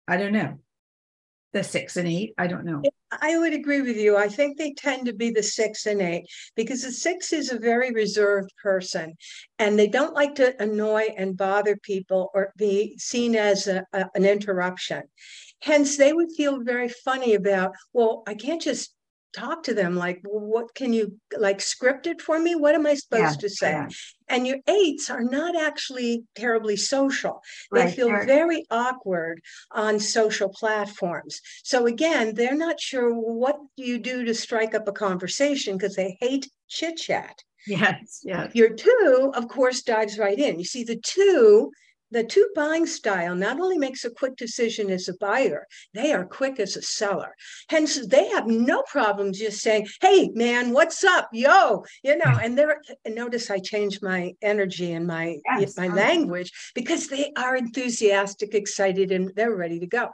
I 0.07 0.15
don't 0.17 0.31
know, 0.31 0.57
the 1.55 1.63
six 1.63 1.95
and 1.95 2.07
eight. 2.07 2.33
I 2.37 2.47
don't 2.47 2.65
know. 2.65 2.83
I 3.21 3.37
would 3.37 3.53
agree 3.53 3.81
with 3.81 3.95
you. 3.95 4.17
I 4.17 4.27
think 4.27 4.57
they 4.57 4.73
tend 4.73 5.05
to 5.05 5.13
be 5.13 5.31
the 5.31 5.41
six 5.41 5.85
and 5.85 6.01
eight 6.01 6.25
because 6.57 6.83
the 6.83 6.91
six 6.91 7.31
is 7.31 7.49
a 7.49 7.57
very 7.57 7.91
reserved 7.91 8.51
person 8.61 9.15
and 9.57 9.79
they 9.79 9.87
don't 9.87 10.13
like 10.13 10.35
to 10.35 10.61
annoy 10.61 11.13
and 11.15 11.37
bother 11.37 11.77
people 11.77 12.29
or 12.33 12.51
be 12.57 12.97
seen 12.97 13.37
as 13.37 13.67
a, 13.67 13.85
a, 13.93 14.05
an 14.15 14.25
interruption. 14.25 15.03
Hence, 15.61 15.95
they 15.95 16.11
would 16.11 16.27
feel 16.35 16.61
very 16.61 16.89
funny 16.89 17.35
about, 17.35 17.71
well, 17.93 18.23
I 18.27 18.33
can't 18.33 18.61
just 18.61 18.93
talk 19.35 19.63
to 19.63 19.73
them 19.73 19.95
like 19.95 20.21
well, 20.23 20.45
what 20.45 20.73
can 20.75 20.93
you 20.93 21.19
like 21.37 21.61
script 21.61 22.07
it 22.07 22.21
for 22.21 22.39
me? 22.39 22.55
What 22.55 22.75
am 22.75 22.85
i 22.85 22.93
supposed 22.93 23.41
yeah, 23.41 23.47
to 23.47 23.49
say? 23.49 23.71
yeah. 23.71 23.87
and 24.29 24.47
your 24.47 24.57
eights 24.67 25.09
are 25.09 25.23
not 25.23 25.55
actually 25.55 26.23
terribly 26.35 26.77
social. 26.77 27.41
They 27.71 27.85
right, 27.85 27.95
feel 27.95 28.11
right. 28.11 28.25
very 28.25 28.65
awkward 28.71 29.41
on 29.71 29.99
social 29.99 30.49
platforms. 30.49 31.41
So 31.63 31.87
again 31.87 32.33
they're 32.35 32.55
not 32.55 32.79
sure 32.79 33.13
what 33.13 33.57
you 33.75 33.99
do 33.99 34.25
to 34.25 34.33
strike 34.33 34.73
up 34.73 34.87
a 34.87 34.93
conversation 34.93 35.77
because 35.77 35.95
they 35.95 36.17
hate 36.21 36.49
chit 36.69 36.97
chat. 36.97 37.37
Yes 37.67 38.21
yes. 38.23 38.55
Your 38.55 38.69
two 38.69 39.31
of 39.35 39.47
course 39.47 39.81
dives 39.81 40.17
right 40.17 40.39
in. 40.39 40.59
You 40.59 40.65
see 40.65 40.83
the 40.83 41.01
two 41.03 41.71
the 42.11 42.23
two 42.23 42.47
buying 42.55 42.85
style 42.85 43.35
not 43.35 43.59
only 43.59 43.77
makes 43.77 44.05
a 44.05 44.09
quick 44.09 44.35
decision 44.35 44.89
as 44.89 45.07
a 45.07 45.15
buyer, 45.15 45.67
they 45.93 46.13
are 46.13 46.25
quick 46.25 46.59
as 46.59 46.75
a 46.75 46.81
seller. 46.81 47.35
Hence, 47.69 48.05
they 48.07 48.27
have 48.29 48.47
no 48.47 48.83
problem 48.83 49.33
just 49.33 49.61
saying, 49.61 49.87
"Hey, 50.01 50.29
man, 50.33 50.71
what's 50.71 51.03
up, 51.03 51.29
yo?" 51.33 51.83
You 52.03 52.17
know. 52.17 52.39
And 52.41 52.57
they're 52.57 52.81
notice 53.07 53.49
I 53.49 53.59
changed 53.59 54.03
my 54.03 54.33
energy 54.41 54.93
and 54.93 55.07
my 55.07 55.37
yes. 55.59 55.77
my 55.77 55.87
um 55.87 55.95
language 55.95 56.51
because 56.73 57.07
they 57.07 57.31
are 57.37 57.55
enthusiastic, 57.55 58.53
excited, 58.53 59.11
and 59.11 59.31
they're 59.35 59.55
ready 59.55 59.79
to 59.79 59.87
go. 59.87 60.09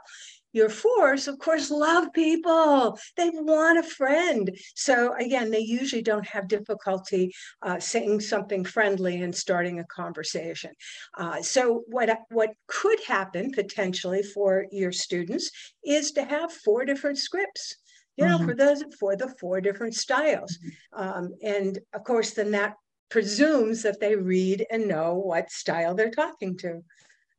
Your 0.52 0.68
fours, 0.68 1.28
of 1.28 1.38
course, 1.38 1.70
love 1.70 2.12
people. 2.12 2.98
They 3.16 3.30
want 3.32 3.78
a 3.78 3.82
friend. 3.82 4.50
So 4.74 5.14
again, 5.14 5.50
they 5.50 5.60
usually 5.60 6.02
don't 6.02 6.26
have 6.26 6.48
difficulty 6.48 7.32
uh, 7.62 7.78
saying 7.78 8.20
something 8.20 8.64
friendly 8.64 9.22
and 9.22 9.34
starting 9.34 9.80
a 9.80 9.84
conversation. 9.84 10.72
Uh, 11.16 11.40
so 11.42 11.84
what 11.86 12.10
what 12.30 12.50
could 12.66 13.00
happen 13.06 13.50
potentially 13.50 14.22
for 14.22 14.66
your 14.70 14.92
students 14.92 15.50
is 15.84 16.12
to 16.12 16.24
have 16.24 16.52
four 16.52 16.84
different 16.84 17.18
scripts 17.18 17.76
you 18.16 18.26
know, 18.26 18.36
mm-hmm. 18.36 18.46
for 18.46 18.54
those 18.54 18.84
for 19.00 19.16
the 19.16 19.28
four 19.40 19.60
different 19.60 19.94
styles. 19.94 20.58
Mm-hmm. 20.58 21.02
Um, 21.02 21.34
and 21.42 21.78
of 21.94 22.04
course, 22.04 22.32
then 22.32 22.50
that 22.50 22.74
presumes 23.10 23.82
that 23.82 24.00
they 24.00 24.16
read 24.16 24.66
and 24.70 24.88
know 24.88 25.14
what 25.14 25.50
style 25.50 25.94
they're 25.94 26.10
talking 26.10 26.56
to. 26.58 26.82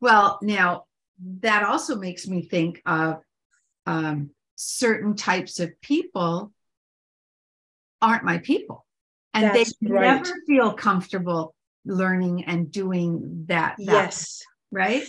Well, 0.01 0.39
now 0.41 0.85
that 1.41 1.63
also 1.63 1.97
makes 1.97 2.27
me 2.27 2.41
think 2.41 2.81
of 2.85 3.21
um, 3.85 4.31
certain 4.55 5.15
types 5.15 5.59
of 5.59 5.79
people 5.81 6.51
aren't 8.01 8.23
my 8.23 8.37
people 8.39 8.85
and 9.33 9.45
That's 9.45 9.73
they 9.81 9.89
right. 9.89 10.17
never 10.17 10.33
feel 10.45 10.73
comfortable 10.73 11.55
learning 11.85 12.45
and 12.45 12.71
doing 12.71 13.45
that, 13.47 13.75
that 13.77 13.85
yes 13.85 14.43
right 14.71 15.03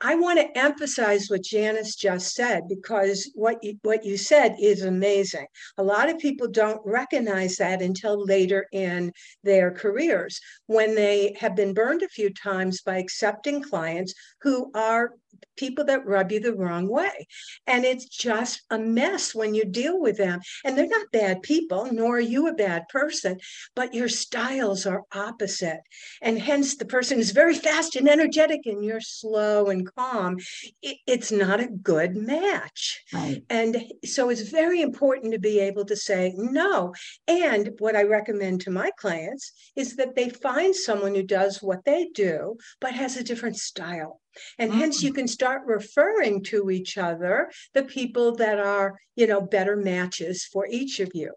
I 0.00 0.14
want 0.14 0.38
to 0.38 0.56
emphasize 0.56 1.28
what 1.28 1.42
Janice 1.42 1.96
just 1.96 2.34
said 2.34 2.68
because 2.68 3.28
what 3.34 3.62
you, 3.64 3.78
what 3.82 4.04
you 4.04 4.16
said 4.16 4.54
is 4.60 4.84
amazing. 4.84 5.46
A 5.76 5.82
lot 5.82 6.08
of 6.08 6.18
people 6.18 6.46
don't 6.46 6.80
recognize 6.84 7.56
that 7.56 7.82
until 7.82 8.24
later 8.24 8.66
in 8.72 9.12
their 9.42 9.72
careers 9.72 10.40
when 10.66 10.94
they 10.94 11.36
have 11.40 11.56
been 11.56 11.74
burned 11.74 12.02
a 12.02 12.08
few 12.08 12.32
times 12.32 12.82
by 12.82 12.98
accepting 12.98 13.60
clients 13.60 14.14
who 14.42 14.70
are 14.72 15.14
people 15.56 15.84
that 15.86 16.06
rub 16.06 16.32
you 16.32 16.40
the 16.40 16.54
wrong 16.54 16.88
way. 16.88 17.26
And 17.66 17.84
it's 17.84 18.06
just 18.06 18.62
a 18.70 18.78
mess 18.78 19.34
when 19.34 19.54
you 19.54 19.64
deal 19.64 20.00
with 20.00 20.16
them. 20.16 20.40
And 20.64 20.76
they're 20.76 20.86
not 20.86 21.12
bad 21.12 21.42
people, 21.42 21.88
nor 21.92 22.16
are 22.16 22.20
you 22.20 22.48
a 22.48 22.54
bad 22.54 22.88
person, 22.88 23.38
but 23.74 23.94
your 23.94 24.08
styles 24.08 24.86
are 24.86 25.04
opposite. 25.12 25.80
And 26.22 26.38
hence, 26.38 26.76
the 26.76 26.84
person 26.84 27.18
is 27.18 27.32
very 27.32 27.54
fast 27.68 27.96
and 27.96 28.08
energetic, 28.08 28.66
and 28.66 28.84
you're 28.84 29.00
slow 29.00 29.66
and 29.66 29.88
calm. 29.94 30.36
It's 30.82 31.32
not 31.32 31.60
a 31.60 31.68
good 31.68 32.16
match. 32.16 33.02
Right. 33.12 33.42
And 33.50 33.84
so 34.04 34.30
it's 34.30 34.50
very 34.50 34.80
important 34.80 35.32
to 35.32 35.38
be 35.38 35.58
able 35.60 35.84
to 35.86 35.96
say 35.96 36.34
no. 36.36 36.94
And 37.26 37.70
what 37.78 37.96
I 37.96 38.04
recommend 38.04 38.60
to 38.62 38.70
my 38.70 38.90
clients 38.98 39.52
is 39.76 39.96
that 39.96 40.14
they 40.14 40.28
find 40.28 40.74
someone 40.74 41.14
who 41.14 41.22
does 41.22 41.62
what 41.62 41.84
they 41.84 42.08
do, 42.14 42.56
but 42.80 42.92
has 42.92 43.16
a 43.16 43.24
different 43.24 43.56
style. 43.56 44.20
And 44.58 44.70
mm-hmm. 44.70 44.80
hence 44.80 45.02
you 45.02 45.12
can 45.12 45.28
start 45.28 45.62
referring 45.66 46.42
to 46.44 46.70
each 46.70 46.98
other 46.98 47.50
the 47.74 47.84
people 47.84 48.36
that 48.36 48.58
are, 48.58 48.98
you 49.16 49.26
know, 49.26 49.40
better 49.40 49.76
matches 49.76 50.44
for 50.44 50.66
each 50.66 51.00
of 51.00 51.10
you. 51.14 51.32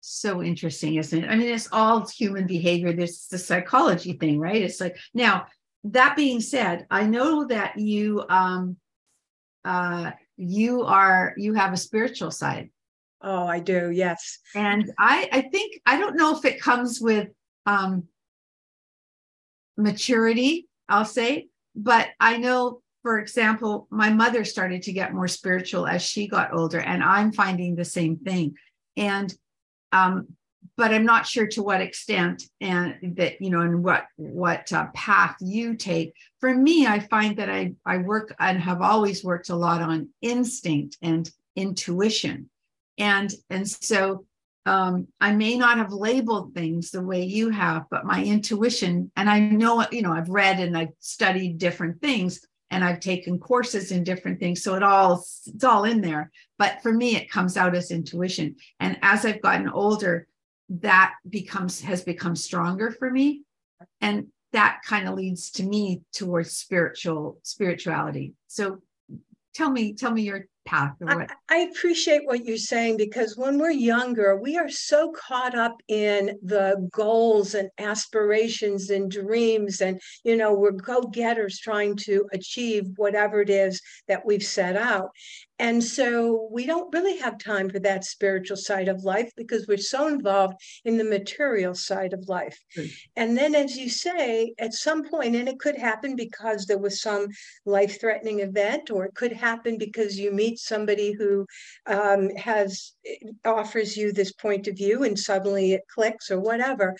So 0.00 0.42
interesting, 0.42 0.94
isn't 0.94 1.24
it? 1.24 1.28
I 1.28 1.36
mean, 1.36 1.52
it's 1.52 1.68
all 1.72 2.06
human 2.06 2.46
behavior. 2.46 2.92
There's 2.92 3.26
the 3.30 3.38
psychology 3.38 4.14
thing, 4.14 4.38
right? 4.38 4.62
It's 4.62 4.80
like 4.80 4.96
now, 5.12 5.46
that 5.84 6.16
being 6.16 6.40
said, 6.40 6.86
I 6.90 7.04
know 7.04 7.46
that 7.46 7.78
you 7.78 8.24
um 8.28 8.76
uh 9.64 10.10
you 10.36 10.82
are 10.82 11.34
you 11.36 11.54
have 11.54 11.72
a 11.72 11.76
spiritual 11.76 12.30
side. 12.30 12.70
Oh, 13.20 13.46
I 13.46 13.60
do, 13.60 13.90
yes. 13.90 14.38
And 14.54 14.92
I 14.98 15.28
I 15.32 15.40
think 15.42 15.80
I 15.86 15.98
don't 15.98 16.16
know 16.16 16.36
if 16.36 16.44
it 16.44 16.60
comes 16.60 17.00
with 17.00 17.28
um 17.66 18.04
maturity, 19.76 20.68
I'll 20.88 21.04
say, 21.04 21.48
but 21.78 22.08
I 22.18 22.38
know, 22.38 22.82
for 23.02 23.20
example, 23.20 23.86
my 23.90 24.10
mother 24.10 24.44
started 24.44 24.82
to 24.82 24.92
get 24.92 25.14
more 25.14 25.28
spiritual 25.28 25.86
as 25.86 26.02
she 26.02 26.26
got 26.26 26.52
older, 26.52 26.80
and 26.80 27.02
I'm 27.02 27.32
finding 27.32 27.76
the 27.76 27.84
same 27.84 28.16
thing. 28.16 28.56
And 28.96 29.32
um, 29.92 30.28
but 30.76 30.92
I'm 30.92 31.06
not 31.06 31.26
sure 31.26 31.46
to 31.48 31.62
what 31.62 31.80
extent 31.80 32.44
and 32.60 32.96
that 33.16 33.40
you 33.40 33.50
know 33.50 33.60
and 33.60 33.82
what 33.82 34.06
what 34.16 34.72
uh, 34.72 34.88
path 34.92 35.36
you 35.40 35.76
take. 35.76 36.14
For 36.40 36.52
me, 36.52 36.86
I 36.86 36.98
find 36.98 37.36
that 37.36 37.48
I 37.48 37.74
I 37.86 37.98
work 37.98 38.34
and 38.40 38.60
have 38.60 38.82
always 38.82 39.22
worked 39.22 39.50
a 39.50 39.56
lot 39.56 39.80
on 39.80 40.08
instinct 40.20 40.98
and 41.00 41.30
intuition, 41.54 42.50
and 42.98 43.32
and 43.50 43.68
so 43.68 44.26
um, 44.68 45.08
I 45.18 45.32
may 45.32 45.56
not 45.56 45.78
have 45.78 45.92
labeled 45.92 46.52
things 46.52 46.90
the 46.90 47.02
way 47.02 47.24
you 47.24 47.48
have, 47.48 47.86
but 47.90 48.04
my 48.04 48.22
intuition, 48.22 49.10
and 49.16 49.30
I 49.30 49.40
know, 49.40 49.86
you 49.90 50.02
know, 50.02 50.12
I've 50.12 50.28
read 50.28 50.60
and 50.60 50.76
I've 50.76 50.92
studied 50.98 51.56
different 51.56 52.02
things 52.02 52.46
and 52.70 52.84
I've 52.84 53.00
taken 53.00 53.38
courses 53.38 53.92
in 53.92 54.04
different 54.04 54.38
things. 54.38 54.62
So 54.62 54.74
it 54.74 54.82
all, 54.82 55.24
it's 55.46 55.64
all 55.64 55.84
in 55.84 56.02
there. 56.02 56.30
But 56.58 56.82
for 56.82 56.92
me, 56.92 57.16
it 57.16 57.30
comes 57.30 57.56
out 57.56 57.74
as 57.74 57.90
intuition. 57.90 58.56
And 58.78 58.98
as 59.00 59.24
I've 59.24 59.40
gotten 59.40 59.70
older, 59.70 60.26
that 60.68 61.14
becomes, 61.28 61.80
has 61.80 62.02
become 62.04 62.36
stronger 62.36 62.90
for 62.90 63.10
me. 63.10 63.44
And 64.02 64.26
that 64.52 64.80
kind 64.84 65.08
of 65.08 65.14
leads 65.14 65.50
to 65.52 65.62
me 65.62 66.02
towards 66.12 66.50
spiritual 66.50 67.38
spirituality. 67.42 68.34
So 68.48 68.82
tell 69.54 69.70
me, 69.70 69.94
tell 69.94 70.10
me 70.10 70.22
your 70.22 70.44
path 70.68 70.92
I, 71.06 71.26
I, 71.48 71.56
appreciate 71.70 72.26
what 72.26 72.44
you're 72.44 72.58
saying 72.58 72.98
because 72.98 73.38
when 73.38 73.58
we're 73.58 73.70
younger, 73.70 74.36
we 74.36 74.58
are 74.58 74.68
so 74.68 75.12
caught 75.12 75.56
up 75.56 75.80
in 75.88 76.38
the 76.42 76.88
goals 76.92 77.54
and 77.54 77.70
aspirations 77.78 78.90
and 78.90 79.10
dreams, 79.10 79.80
and 79.80 79.98
you 80.24 80.36
know, 80.36 80.52
we're 80.52 80.72
go-getters 80.72 81.58
trying 81.58 81.96
to 82.04 82.26
achieve 82.32 82.84
whatever 82.96 83.40
it 83.40 83.48
is 83.48 83.80
that 84.08 84.26
we've 84.26 84.42
set 84.42 84.76
out. 84.76 85.08
And 85.58 85.82
so 85.82 86.48
we 86.50 86.66
don't 86.66 86.92
really 86.92 87.18
have 87.18 87.38
time 87.38 87.68
for 87.68 87.78
that 87.80 88.04
spiritual 88.04 88.56
side 88.56 88.88
of 88.88 89.04
life 89.04 89.30
because 89.36 89.66
we're 89.66 89.78
so 89.78 90.06
involved 90.06 90.54
in 90.84 90.96
the 90.96 91.04
material 91.04 91.74
side 91.74 92.12
of 92.12 92.28
life. 92.28 92.58
Mm. 92.76 92.92
And 93.16 93.36
then, 93.36 93.54
as 93.54 93.76
you 93.76 93.90
say, 93.90 94.54
at 94.58 94.74
some 94.74 95.08
point, 95.08 95.34
and 95.34 95.48
it 95.48 95.58
could 95.58 95.76
happen 95.76 96.14
because 96.16 96.66
there 96.66 96.78
was 96.78 97.02
some 97.02 97.28
life 97.66 98.00
threatening 98.00 98.40
event, 98.40 98.90
or 98.90 99.04
it 99.04 99.14
could 99.14 99.32
happen 99.32 99.78
because 99.78 100.18
you 100.18 100.32
meet 100.32 100.58
somebody 100.58 101.12
who 101.12 101.46
um, 101.86 102.30
has 102.36 102.92
offers 103.44 103.96
you 103.96 104.12
this 104.12 104.32
point 104.32 104.68
of 104.68 104.76
view 104.76 105.04
and 105.04 105.18
suddenly 105.18 105.72
it 105.72 105.82
clicks 105.88 106.30
or 106.30 106.38
whatever 106.38 106.94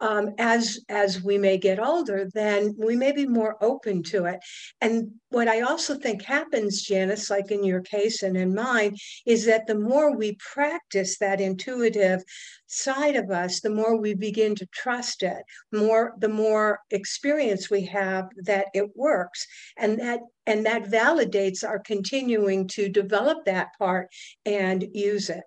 um, 0.00 0.34
as 0.38 0.80
as 0.88 1.22
we 1.22 1.38
may 1.38 1.58
get 1.58 1.78
older, 1.78 2.28
then 2.32 2.74
we 2.78 2.96
may 2.96 3.12
be 3.12 3.26
more 3.26 3.62
open 3.62 4.02
to 4.04 4.24
it. 4.24 4.40
And 4.80 5.12
what 5.30 5.48
I 5.48 5.60
also 5.60 5.94
think 5.94 6.22
happens, 6.22 6.82
Janice, 6.82 7.30
like 7.30 7.50
in 7.50 7.64
your 7.64 7.80
case 7.80 8.22
and 8.22 8.36
in 8.36 8.54
mine, 8.54 8.96
is 9.26 9.46
that 9.46 9.66
the 9.66 9.78
more 9.78 10.14
we 10.14 10.36
practice 10.36 11.18
that 11.18 11.40
intuitive 11.40 12.22
side 12.66 13.14
of 13.14 13.30
us, 13.30 13.60
the 13.60 13.70
more 13.70 13.96
we 13.96 14.14
begin 14.14 14.54
to 14.56 14.66
trust 14.66 15.22
it. 15.22 15.42
More 15.72 16.14
the 16.18 16.28
more 16.28 16.80
experience 16.90 17.70
we 17.70 17.82
have 17.86 18.28
that 18.44 18.66
it 18.74 18.90
works, 18.96 19.46
and 19.78 19.98
that 20.00 20.20
and 20.46 20.66
that 20.66 20.84
validates 20.84 21.64
our 21.64 21.78
continuing 21.78 22.66
to 22.68 22.88
develop 22.88 23.44
that 23.44 23.68
part 23.78 24.08
and 24.44 24.84
use 24.92 25.30
it. 25.30 25.44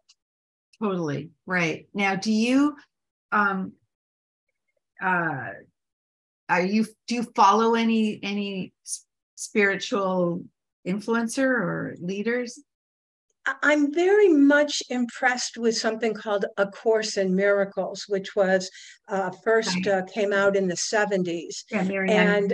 Totally 0.82 1.32
right. 1.46 1.88
Now, 1.94 2.16
do 2.16 2.32
you? 2.32 2.76
Um, 3.34 3.74
uh, 5.02 5.50
are 6.50 6.62
you 6.62 6.86
do 7.08 7.16
you 7.16 7.24
follow 7.36 7.76
any 7.76 8.20
any 8.24 8.74
spiritual 9.44 10.44
influencer 10.88 11.46
or 11.46 11.96
leaders? 12.00 12.60
I'm 13.62 13.94
very 13.94 14.30
much 14.30 14.82
impressed 14.90 15.58
with 15.58 15.78
something 15.78 16.14
called 16.14 16.46
A 16.58 16.66
Course 16.66 17.18
in 17.18 17.36
Miracles, 17.36 18.06
which 18.08 18.36
was 18.38 18.72
uh, 19.10 19.32
first 19.44 19.86
uh, 19.86 20.04
came 20.06 20.32
out 20.32 20.56
in 20.56 20.68
the 20.68 20.76
70s. 20.76 21.66
Yeah, 21.70 21.82
and 21.82 22.54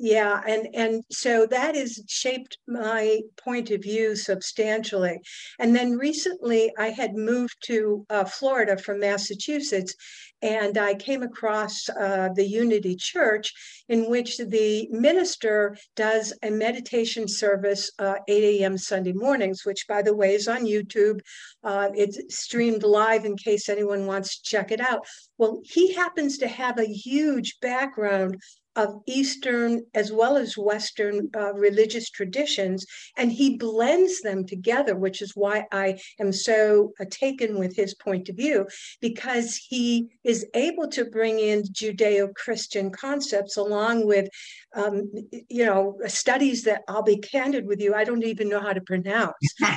yeah, 0.00 0.40
and 0.46 0.68
and 0.74 1.04
so 1.10 1.46
that 1.46 1.76
has 1.76 2.02
shaped 2.08 2.58
my 2.66 3.20
point 3.36 3.70
of 3.70 3.82
view 3.82 4.16
substantially. 4.16 5.20
And 5.60 5.74
then 5.74 5.92
recently, 5.92 6.72
I 6.76 6.88
had 6.88 7.14
moved 7.14 7.54
to 7.66 8.04
uh, 8.10 8.24
Florida 8.24 8.76
from 8.76 8.98
Massachusetts, 8.98 9.94
and 10.42 10.76
I 10.78 10.94
came 10.94 11.22
across 11.22 11.88
uh, 11.88 12.30
the 12.34 12.44
Unity 12.44 12.96
Church, 12.96 13.52
in 13.88 14.10
which 14.10 14.36
the 14.38 14.88
minister 14.90 15.76
does 15.94 16.32
a 16.42 16.50
meditation 16.50 17.28
service 17.28 17.88
uh, 18.00 18.16
8 18.26 18.60
a.m. 18.60 18.76
Sunday 18.76 19.12
mornings, 19.12 19.64
which, 19.64 19.86
by 19.86 20.02
the 20.02 20.14
way, 20.14 20.34
is 20.34 20.48
on 20.48 20.66
YouTube. 20.66 21.20
Uh, 21.62 21.90
it's 21.94 22.18
streamed 22.36 22.82
live 22.82 23.24
in 23.24 23.36
case 23.36 23.68
anyone 23.68 24.06
wants 24.06 24.38
to 24.38 24.50
check 24.50 24.72
it 24.72 24.80
out. 24.80 25.06
Well, 25.38 25.60
he 25.64 25.94
happens 25.94 26.38
to 26.38 26.48
have 26.48 26.80
a 26.80 26.84
huge 26.84 27.60
background 27.60 28.36
of 28.76 29.00
Eastern 29.06 29.84
as 29.94 30.12
well 30.12 30.36
as 30.36 30.56
Western 30.56 31.30
uh, 31.36 31.52
religious 31.54 32.10
traditions, 32.10 32.86
and 33.16 33.30
he 33.30 33.56
blends 33.56 34.20
them 34.20 34.46
together, 34.46 34.96
which 34.96 35.22
is 35.22 35.32
why 35.34 35.66
I 35.72 35.98
am 36.20 36.32
so 36.32 36.92
uh, 37.00 37.04
taken 37.10 37.58
with 37.58 37.76
his 37.76 37.94
point 37.94 38.28
of 38.28 38.36
view, 38.36 38.66
because 39.00 39.56
he 39.56 40.08
is 40.24 40.46
able 40.54 40.88
to 40.88 41.04
bring 41.04 41.38
in 41.38 41.62
Judeo 41.62 42.34
Christian 42.34 42.90
concepts 42.90 43.56
along 43.56 44.06
with 44.06 44.28
um, 44.74 45.10
you 45.48 45.64
know, 45.64 45.96
studies 46.06 46.62
that 46.64 46.82
I'll 46.88 47.02
be 47.02 47.18
candid 47.18 47.66
with 47.66 47.80
you, 47.80 47.94
I 47.94 48.04
don't 48.04 48.24
even 48.24 48.48
know 48.48 48.60
how 48.60 48.72
to 48.72 48.80
pronounce. 48.80 49.34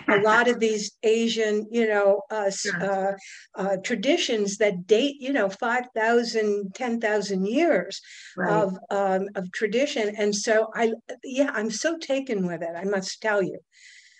a 0.07 0.17
lot 0.23 0.47
of 0.47 0.59
these 0.59 0.91
Asian, 1.03 1.67
you 1.71 1.87
know, 1.87 2.21
uh, 2.31 2.51
uh, 2.81 3.11
uh, 3.55 3.77
traditions 3.83 4.57
that 4.57 4.87
date, 4.87 5.17
you 5.19 5.33
know, 5.33 5.49
5,000, 5.49 6.73
10,000 6.73 7.45
years 7.45 8.01
right. 8.35 8.51
of, 8.51 8.77
um, 8.89 9.27
of 9.35 9.51
tradition. 9.51 10.15
And 10.17 10.35
so 10.35 10.69
I, 10.75 10.93
yeah, 11.23 11.51
I'm 11.53 11.71
so 11.71 11.97
taken 11.97 12.47
with 12.47 12.61
it, 12.61 12.71
I 12.75 12.83
must 12.83 13.21
tell 13.21 13.41
you. 13.41 13.59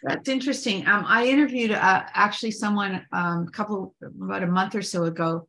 That's 0.03 0.30
interesting. 0.30 0.88
Um, 0.88 1.06
I 1.08 1.27
interviewed 1.27 1.71
uh, 1.71 2.03
actually 2.13 2.51
someone 2.51 3.06
um, 3.12 3.47
a 3.47 3.51
couple, 3.51 3.95
about 4.03 4.43
a 4.43 4.47
month 4.47 4.75
or 4.75 4.84
so 4.84 5.06
ago 5.06 5.47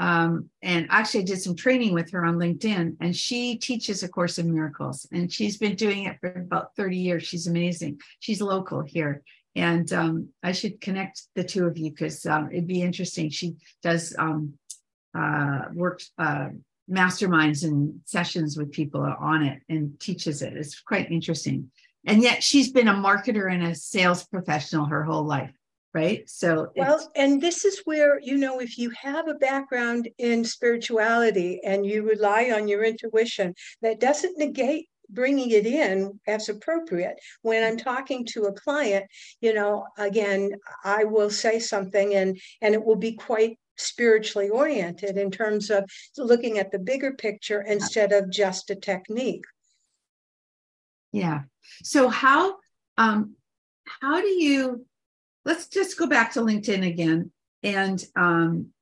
um, 0.00 0.48
and 0.62 0.86
actually 0.88 1.20
I 1.20 1.24
did 1.24 1.42
some 1.42 1.54
training 1.54 1.92
with 1.92 2.10
her 2.12 2.24
on 2.24 2.36
LinkedIn, 2.36 2.96
and 3.00 3.14
she 3.14 3.58
teaches 3.58 4.02
a 4.02 4.08
course 4.08 4.38
in 4.38 4.52
miracles, 4.52 5.06
and 5.12 5.30
she's 5.30 5.58
been 5.58 5.76
doing 5.76 6.04
it 6.04 6.16
for 6.20 6.32
about 6.32 6.74
30 6.74 6.96
years. 6.96 7.22
She's 7.24 7.46
amazing. 7.46 8.00
She's 8.18 8.40
local 8.40 8.80
here, 8.80 9.22
and 9.54 9.92
um, 9.92 10.28
I 10.42 10.52
should 10.52 10.80
connect 10.80 11.24
the 11.34 11.44
two 11.44 11.66
of 11.66 11.76
you 11.76 11.90
because 11.90 12.24
um, 12.24 12.48
it'd 12.50 12.66
be 12.66 12.80
interesting. 12.80 13.28
She 13.28 13.56
does 13.82 14.16
um, 14.18 14.54
uh, 15.14 15.64
work 15.74 16.00
uh, 16.16 16.48
masterminds 16.90 17.64
and 17.64 18.00
sessions 18.04 18.56
with 18.56 18.72
people 18.72 19.00
on 19.02 19.42
it 19.42 19.62
and 19.68 19.98
teaches 20.00 20.42
it. 20.42 20.54
It's 20.56 20.80
quite 20.80 21.10
interesting. 21.10 21.70
And 22.06 22.22
yet 22.22 22.42
she's 22.42 22.72
been 22.72 22.88
a 22.88 22.94
marketer 22.94 23.52
and 23.52 23.62
a 23.62 23.74
sales 23.74 24.24
professional 24.24 24.86
her 24.86 25.04
whole 25.04 25.24
life 25.24 25.52
right 25.92 26.30
so 26.30 26.70
well 26.76 27.10
and 27.16 27.42
this 27.42 27.64
is 27.64 27.82
where 27.84 28.20
you 28.20 28.36
know 28.36 28.60
if 28.60 28.78
you 28.78 28.90
have 28.90 29.26
a 29.26 29.34
background 29.34 30.08
in 30.18 30.44
spirituality 30.44 31.60
and 31.64 31.84
you 31.84 32.08
rely 32.08 32.52
on 32.54 32.68
your 32.68 32.84
intuition 32.84 33.52
that 33.82 33.98
doesn't 33.98 34.38
negate 34.38 34.86
bringing 35.12 35.50
it 35.50 35.66
in 35.66 36.18
as 36.26 36.48
appropriate. 36.48 37.18
When 37.42 37.62
I'm 37.64 37.76
talking 37.76 38.24
to 38.26 38.44
a 38.44 38.52
client, 38.52 39.06
you 39.40 39.52
know, 39.52 39.86
again, 39.98 40.52
I 40.84 41.04
will 41.04 41.30
say 41.30 41.58
something 41.58 42.14
and 42.14 42.38
and 42.62 42.74
it 42.74 42.84
will 42.84 42.96
be 42.96 43.12
quite 43.12 43.58
spiritually 43.80 44.48
oriented 44.48 45.16
in 45.16 45.30
terms 45.30 45.70
of 45.70 45.84
looking 46.16 46.58
at 46.58 46.70
the 46.70 46.78
bigger 46.78 47.12
picture 47.12 47.62
instead 47.62 48.12
of 48.12 48.30
just 48.30 48.70
a 48.70 48.74
technique. 48.74 49.44
Yeah. 51.12 51.42
So 51.82 52.08
how 52.08 52.56
um 52.96 53.34
how 53.84 54.20
do 54.20 54.28
you 54.28 54.86
let's 55.44 55.68
just 55.68 55.98
go 55.98 56.06
back 56.06 56.32
to 56.32 56.40
LinkedIn 56.40 56.86
again 56.86 57.32
and 57.62 58.04
um 58.16 58.72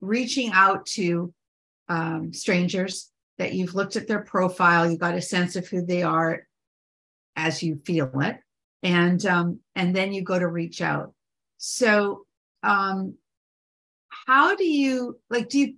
reaching 0.00 0.50
out 0.52 0.86
to 0.86 1.32
um, 1.88 2.32
strangers 2.32 3.10
that 3.38 3.52
you've 3.52 3.74
looked 3.74 3.96
at 3.96 4.08
their 4.08 4.22
profile, 4.22 4.90
you 4.90 4.98
got 4.98 5.14
a 5.14 5.22
sense 5.22 5.56
of 5.56 5.66
who 5.68 5.84
they 5.84 6.02
are 6.02 6.46
as 7.36 7.62
you 7.62 7.76
feel 7.84 8.10
it, 8.20 8.38
and 8.82 9.24
um, 9.26 9.60
and 9.74 9.94
then 9.94 10.12
you 10.12 10.22
go 10.22 10.38
to 10.38 10.46
reach 10.46 10.80
out. 10.82 11.14
So, 11.56 12.24
um, 12.62 13.14
how 14.26 14.54
do 14.56 14.64
you 14.64 15.18
like? 15.30 15.48
Do 15.48 15.58
you 15.58 15.74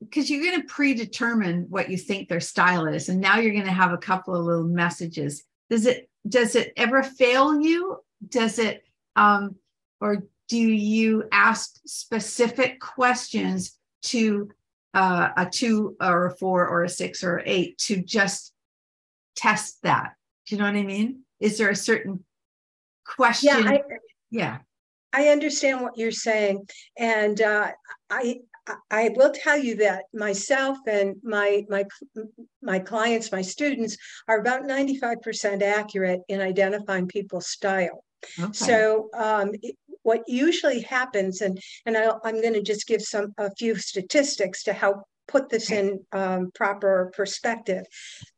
because 0.00 0.30
you're 0.30 0.42
going 0.42 0.60
to 0.60 0.66
predetermine 0.66 1.66
what 1.70 1.88
you 1.88 1.96
think 1.96 2.28
their 2.28 2.40
style 2.40 2.86
is, 2.86 3.08
and 3.08 3.20
now 3.20 3.38
you're 3.38 3.52
going 3.52 3.64
to 3.64 3.70
have 3.70 3.92
a 3.92 3.98
couple 3.98 4.34
of 4.34 4.44
little 4.44 4.64
messages. 4.64 5.44
Does 5.70 5.86
it 5.86 6.08
does 6.28 6.54
it 6.54 6.72
ever 6.76 7.02
fail 7.02 7.60
you? 7.60 7.98
Does 8.28 8.58
it 8.58 8.84
um, 9.16 9.56
or 10.00 10.24
do 10.48 10.58
you 10.58 11.24
ask 11.32 11.80
specific 11.86 12.80
questions 12.80 13.78
to 14.02 14.50
uh, 14.94 15.30
a 15.36 15.46
two 15.46 15.96
or 16.00 16.26
a 16.26 16.36
four 16.36 16.66
or 16.66 16.84
a 16.84 16.88
six 16.88 17.22
or 17.24 17.42
eight 17.44 17.76
to 17.78 18.00
just 18.02 18.52
test 19.36 19.82
that. 19.82 20.14
Do 20.46 20.54
you 20.54 20.60
know 20.60 20.66
what 20.68 20.76
I 20.76 20.84
mean? 20.84 21.22
Is 21.40 21.58
there 21.58 21.70
a 21.70 21.76
certain 21.76 22.24
question? 23.04 23.64
Yeah, 23.64 23.70
I, 23.70 23.80
yeah. 24.30 24.58
I 25.14 25.28
understand 25.28 25.80
what 25.80 25.96
you're 25.96 26.10
saying, 26.10 26.68
and 26.98 27.40
uh, 27.40 27.70
I 28.10 28.40
I 28.90 29.10
will 29.14 29.32
tell 29.32 29.58
you 29.58 29.76
that 29.76 30.04
myself 30.12 30.78
and 30.88 31.16
my 31.22 31.64
my 31.68 31.84
my 32.62 32.80
clients, 32.80 33.30
my 33.30 33.42
students, 33.42 33.96
are 34.26 34.40
about 34.40 34.64
95% 34.64 35.62
accurate 35.62 36.22
in 36.28 36.40
identifying 36.40 37.06
people's 37.06 37.48
style. 37.48 38.04
Okay. 38.40 38.52
So 38.52 39.10
um, 39.14 39.52
what 40.02 40.22
usually 40.26 40.80
happens, 40.80 41.42
and 41.42 41.60
and 41.86 41.96
I, 41.96 42.10
I'm 42.24 42.40
going 42.40 42.54
to 42.54 42.62
just 42.62 42.88
give 42.88 43.02
some 43.02 43.34
a 43.38 43.54
few 43.54 43.76
statistics 43.76 44.64
to 44.64 44.72
help 44.72 45.02
put 45.26 45.48
this 45.48 45.70
in 45.70 46.00
um, 46.12 46.50
proper 46.54 47.10
perspective 47.14 47.84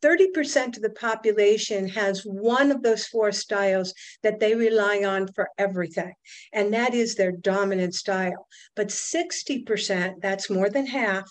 30% 0.02 0.76
of 0.76 0.82
the 0.82 0.94
population 0.98 1.88
has 1.88 2.22
one 2.22 2.70
of 2.70 2.82
those 2.82 3.06
four 3.06 3.32
styles 3.32 3.92
that 4.22 4.40
they 4.40 4.54
rely 4.54 5.02
on 5.04 5.26
for 5.34 5.48
everything 5.58 6.12
and 6.52 6.72
that 6.72 6.94
is 6.94 7.14
their 7.14 7.32
dominant 7.32 7.94
style 7.94 8.46
but 8.74 8.88
60% 8.88 10.14
that's 10.20 10.50
more 10.50 10.70
than 10.70 10.86
half 10.86 11.24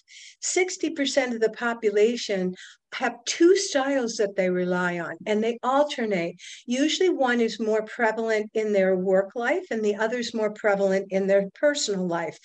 60% 0.44 1.34
of 1.34 1.40
the 1.40 1.52
population 1.52 2.54
have 2.96 3.24
two 3.26 3.56
styles 3.58 4.16
that 4.16 4.36
they 4.36 4.50
rely 4.50 5.00
on 5.00 5.16
and 5.26 5.44
they 5.44 5.60
alternate. 5.64 6.36
Usually, 6.66 7.10
one 7.10 7.42
is 7.42 7.60
more 7.60 7.84
prevalent 7.84 8.50
in 8.54 8.72
their 8.72 8.96
work 8.96 9.32
life 9.36 9.66
and 9.70 9.84
the 9.84 9.96
other 9.96 10.18
is 10.18 10.34
more 10.34 10.52
prevalent 10.52 11.08
in 11.10 11.28
their 11.28 11.50
personal 11.56 12.08
life. 12.08 12.40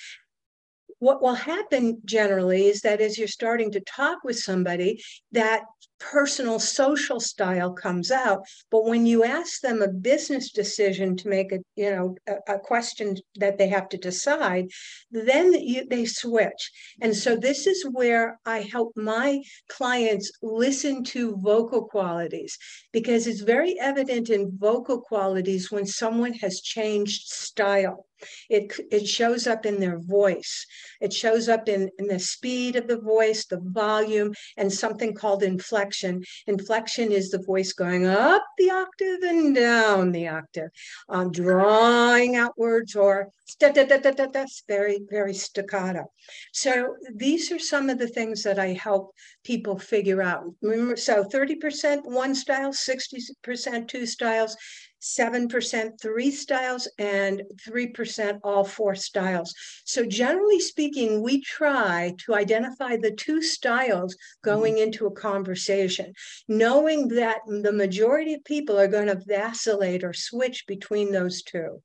What 1.01 1.21
will 1.21 1.35
happen 1.35 2.01
generally 2.05 2.67
is 2.67 2.83
that 2.83 3.01
as 3.01 3.19
you're 3.19 3.29
starting 3.29 3.73
to 3.73 3.81
talk 3.81 4.19
with 4.23 4.39
somebody, 4.39 5.03
that 5.33 5.63
personal 5.99 6.59
social 6.59 7.21
style 7.21 7.73
comes 7.73 8.11
out. 8.11 8.45
But 8.71 8.85
when 8.85 9.07
you 9.07 9.23
ask 9.23 9.61
them 9.61 9.83
a 9.83 9.89
business 9.89 10.51
decision 10.51 11.17
to 11.17 11.29
make 11.29 11.53
a 11.53 11.59
you 11.77 11.91
know 11.91 12.17
a, 12.27 12.55
a 12.55 12.59
question 12.59 13.17
that 13.37 13.59
they 13.59 13.69
have 13.69 13.89
to 13.91 13.99
decide 13.99 14.71
then 15.11 15.53
you, 15.53 15.87
they 15.87 16.07
switch. 16.07 16.71
And 17.01 17.15
so 17.15 17.37
this 17.37 17.67
is 17.67 17.87
where 17.93 18.39
i 18.47 18.61
help 18.61 18.93
my 18.97 19.41
clients 19.69 20.33
listen 20.43 21.05
to 21.05 21.37
vocal 21.37 21.85
qualities 21.85 22.57
because 22.93 23.27
it's 23.27 23.43
very 23.43 23.79
evident 23.79 24.31
in 24.31 24.57
vocal 24.59 25.01
qualities 25.01 25.71
when 25.71 25.87
someone 25.87 26.35
has 26.35 26.61
changed 26.61 27.29
style 27.29 28.07
it, 28.48 28.72
it 28.90 29.06
shows 29.06 29.46
up 29.46 29.66
in 29.66 29.80
their 29.80 29.98
voice. 29.98 30.66
It 31.00 31.12
shows 31.12 31.48
up 31.48 31.68
in, 31.68 31.90
in 31.98 32.06
the 32.06 32.18
speed 32.18 32.76
of 32.76 32.87
the 32.87 33.00
voice, 33.00 33.46
the 33.46 33.61
volume, 33.61 34.35
and 34.56 34.72
something 34.72 35.14
called 35.14 35.42
inflection. 35.42 36.24
Inflection 36.46 37.12
is 37.12 37.30
the 37.30 37.42
voice 37.42 37.72
going 37.72 38.06
up 38.06 38.44
the 38.59 38.70
octave 38.70 39.22
and 39.22 39.54
down 39.54 40.12
the 40.12 40.28
octave, 40.28 40.70
um, 41.09 41.30
drawing 41.33 42.37
outwards 42.37 42.94
or 42.94 43.30
that's 43.59 44.62
very, 44.68 45.00
very 45.11 45.35
staccato. 45.35 46.11
So 46.52 46.94
these 47.14 47.50
are 47.50 47.59
some 47.59 47.90
of 47.90 47.98
the 47.98 48.06
things 48.06 48.42
that 48.42 48.59
I 48.59 48.74
help 48.74 49.12
people 49.44 49.78
figure 49.78 50.22
out. 50.22 50.44
Remember, 50.62 50.96
so 50.96 51.24
30% 51.24 52.04
one 52.04 52.35
style, 52.35 52.72
60% 52.72 53.88
two 53.88 54.06
styles, 54.06 54.56
7% 55.01 56.01
three 56.01 56.31
styles, 56.31 56.89
and 56.99 57.43
3% 57.67 58.41
all 58.45 58.65
four 58.65 58.95
styles. 58.95 59.55
So, 59.85 60.05
generally 60.05 60.61
speaking, 60.61 61.23
we 61.23 61.41
try 61.41 62.15
to 62.27 62.35
identify 62.35 62.97
the 62.97 63.13
two 63.13 63.43
styles 63.43 64.17
going 64.43 64.75
mm-hmm. 64.75 64.85
into 64.85 65.07
a 65.07 65.13
conversation, 65.13 66.13
knowing 66.49 67.09
that 67.09 67.41
the 67.47 67.73
majority 67.73 68.35
of 68.35 68.45
people 68.45 68.79
are 68.79 68.89
going 68.89 69.09
to 69.09 69.23
vacillate 69.27 70.05
or 70.05 70.13
switch 70.13 70.67
between 70.67 71.13
those 71.13 71.43
two. 71.43 71.83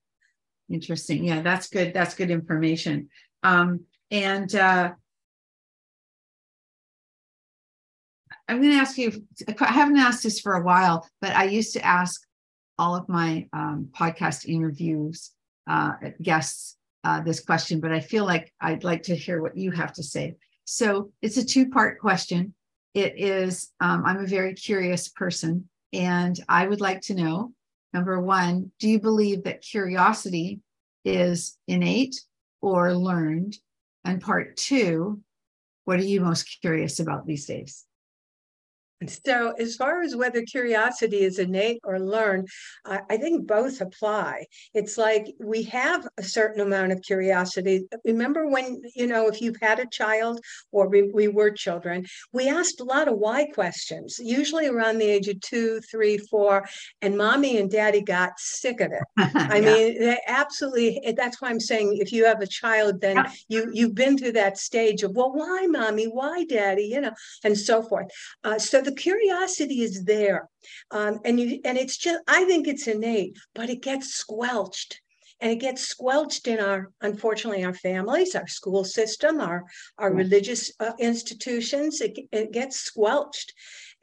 Interesting. 0.69 1.23
Yeah, 1.23 1.41
that's 1.41 1.67
good. 1.67 1.93
That's 1.93 2.15
good 2.15 2.31
information. 2.31 3.09
Um, 3.43 3.81
and 4.11 4.53
uh, 4.55 4.91
I'm 8.47 8.61
going 8.61 8.73
to 8.73 8.79
ask 8.79 8.97
you, 8.97 9.25
I 9.59 9.71
haven't 9.71 9.97
asked 9.97 10.23
this 10.23 10.39
for 10.39 10.53
a 10.53 10.63
while, 10.63 11.07
but 11.21 11.35
I 11.35 11.45
used 11.45 11.73
to 11.73 11.85
ask 11.85 12.24
all 12.77 12.95
of 12.95 13.07
my 13.07 13.47
um, 13.53 13.89
podcast 13.97 14.45
interviews 14.45 15.31
uh, 15.67 15.93
guests 16.21 16.77
uh, 17.03 17.21
this 17.21 17.39
question, 17.39 17.79
but 17.79 17.91
I 17.91 17.99
feel 17.99 18.25
like 18.25 18.53
I'd 18.59 18.83
like 18.83 19.03
to 19.03 19.15
hear 19.15 19.41
what 19.41 19.57
you 19.57 19.71
have 19.71 19.93
to 19.93 20.03
say. 20.03 20.35
So 20.65 21.11
it's 21.21 21.37
a 21.37 21.45
two 21.45 21.69
part 21.69 21.99
question. 21.99 22.53
It 22.93 23.13
is, 23.17 23.71
um, 23.79 24.03
I'm 24.05 24.23
a 24.23 24.27
very 24.27 24.53
curious 24.53 25.07
person, 25.09 25.69
and 25.93 26.39
I 26.49 26.65
would 26.67 26.81
like 26.81 27.01
to 27.01 27.13
know 27.13 27.53
number 27.93 28.19
one, 28.19 28.71
do 28.79 28.89
you 28.89 28.99
believe 28.99 29.43
that 29.43 29.61
curiosity 29.61 30.59
is 31.05 31.57
innate 31.67 32.19
or 32.61 32.93
learned? 32.93 33.55
And 34.03 34.21
part 34.21 34.57
two, 34.57 35.21
what 35.85 35.99
are 35.99 36.03
you 36.03 36.21
most 36.21 36.57
curious 36.61 36.99
about 36.99 37.25
these 37.25 37.45
days? 37.45 37.84
So, 39.25 39.51
as 39.59 39.75
far 39.75 40.01
as 40.01 40.15
whether 40.15 40.41
curiosity 40.43 41.19
is 41.19 41.37
innate 41.37 41.81
or 41.83 41.99
learned, 41.99 42.47
I, 42.85 43.01
I, 43.09 43.17
think 43.17 43.45
both 43.45 43.81
apply. 43.81 44.45
It's 44.73 44.97
like 44.97 45.35
we 45.37 45.63
have 45.63 46.07
a 46.17 46.23
certain 46.23 46.61
amount 46.61 46.93
of 46.93 47.01
curiosity. 47.01 47.87
Remember 48.05 48.47
when, 48.47 48.81
you 48.95 49.07
know, 49.07 49.27
if 49.27 49.41
you've 49.41 49.59
had 49.61 49.79
a 49.79 49.85
child 49.87 50.39
or 50.71 50.87
we, 50.87 51.11
we 51.13 51.27
were 51.27 51.51
children, 51.51 52.05
we 52.31 52.47
asked 52.47 52.79
a 52.79 52.85
lot 52.85 53.09
of 53.09 53.17
why 53.17 53.47
questions, 53.53 54.17
usually 54.17 54.67
around 54.67 54.97
the 54.97 55.09
age 55.09 55.27
of 55.27 55.41
two, 55.41 55.81
three, 55.91 56.17
four, 56.17 56.65
and 57.01 57.17
mommy 57.17 57.57
and 57.57 57.69
daddy 57.69 58.01
got 58.01 58.31
sick 58.37 58.79
of 58.79 58.93
it. 58.93 59.03
I 59.17 59.57
yeah. 59.57 59.73
mean, 59.73 59.99
they 59.99 60.19
absolutely, 60.25 61.01
that's 61.17 61.41
why 61.41 61.49
I'm 61.49 61.59
saying 61.59 61.97
if 61.99 62.13
you 62.13 62.23
have 62.25 62.41
a 62.41 62.47
child, 62.47 63.01
then 63.01 63.17
yeah. 63.17 63.31
you, 63.49 63.69
you've 63.73 63.95
been 63.95 64.17
through 64.17 64.33
that 64.33 64.57
stage 64.57 65.03
of, 65.03 65.11
well, 65.15 65.33
why 65.33 65.67
mommy, 65.67 66.05
why 66.05 66.45
daddy, 66.45 66.85
you 66.85 67.01
know, 67.01 67.11
and 67.43 67.57
so 67.57 67.83
forth. 67.83 68.07
Uh, 68.45 68.57
so 68.57 68.84
the 68.85 68.93
curiosity 68.93 69.81
is 69.81 70.03
there, 70.05 70.49
um, 70.91 71.19
and 71.25 71.39
you 71.39 71.59
and 71.65 71.77
it's 71.77 71.97
just 71.97 72.21
I 72.27 72.45
think 72.45 72.67
it's 72.67 72.87
innate, 72.87 73.37
but 73.53 73.69
it 73.69 73.81
gets 73.81 74.13
squelched 74.13 75.01
and 75.45 75.53
it 75.53 75.59
gets 75.59 75.83
squelched 75.83 76.47
in 76.47 76.59
our 76.59 76.91
unfortunately 77.01 77.63
our 77.63 77.73
families 77.73 78.33
our 78.33 78.47
school 78.47 78.83
system 78.83 79.39
our 79.39 79.63
our 79.97 80.11
religious 80.13 80.71
uh, 80.79 80.93
institutions. 80.99 82.01
It, 82.01 82.17
it 82.31 82.51
gets 82.51 82.77
squelched. 82.79 83.53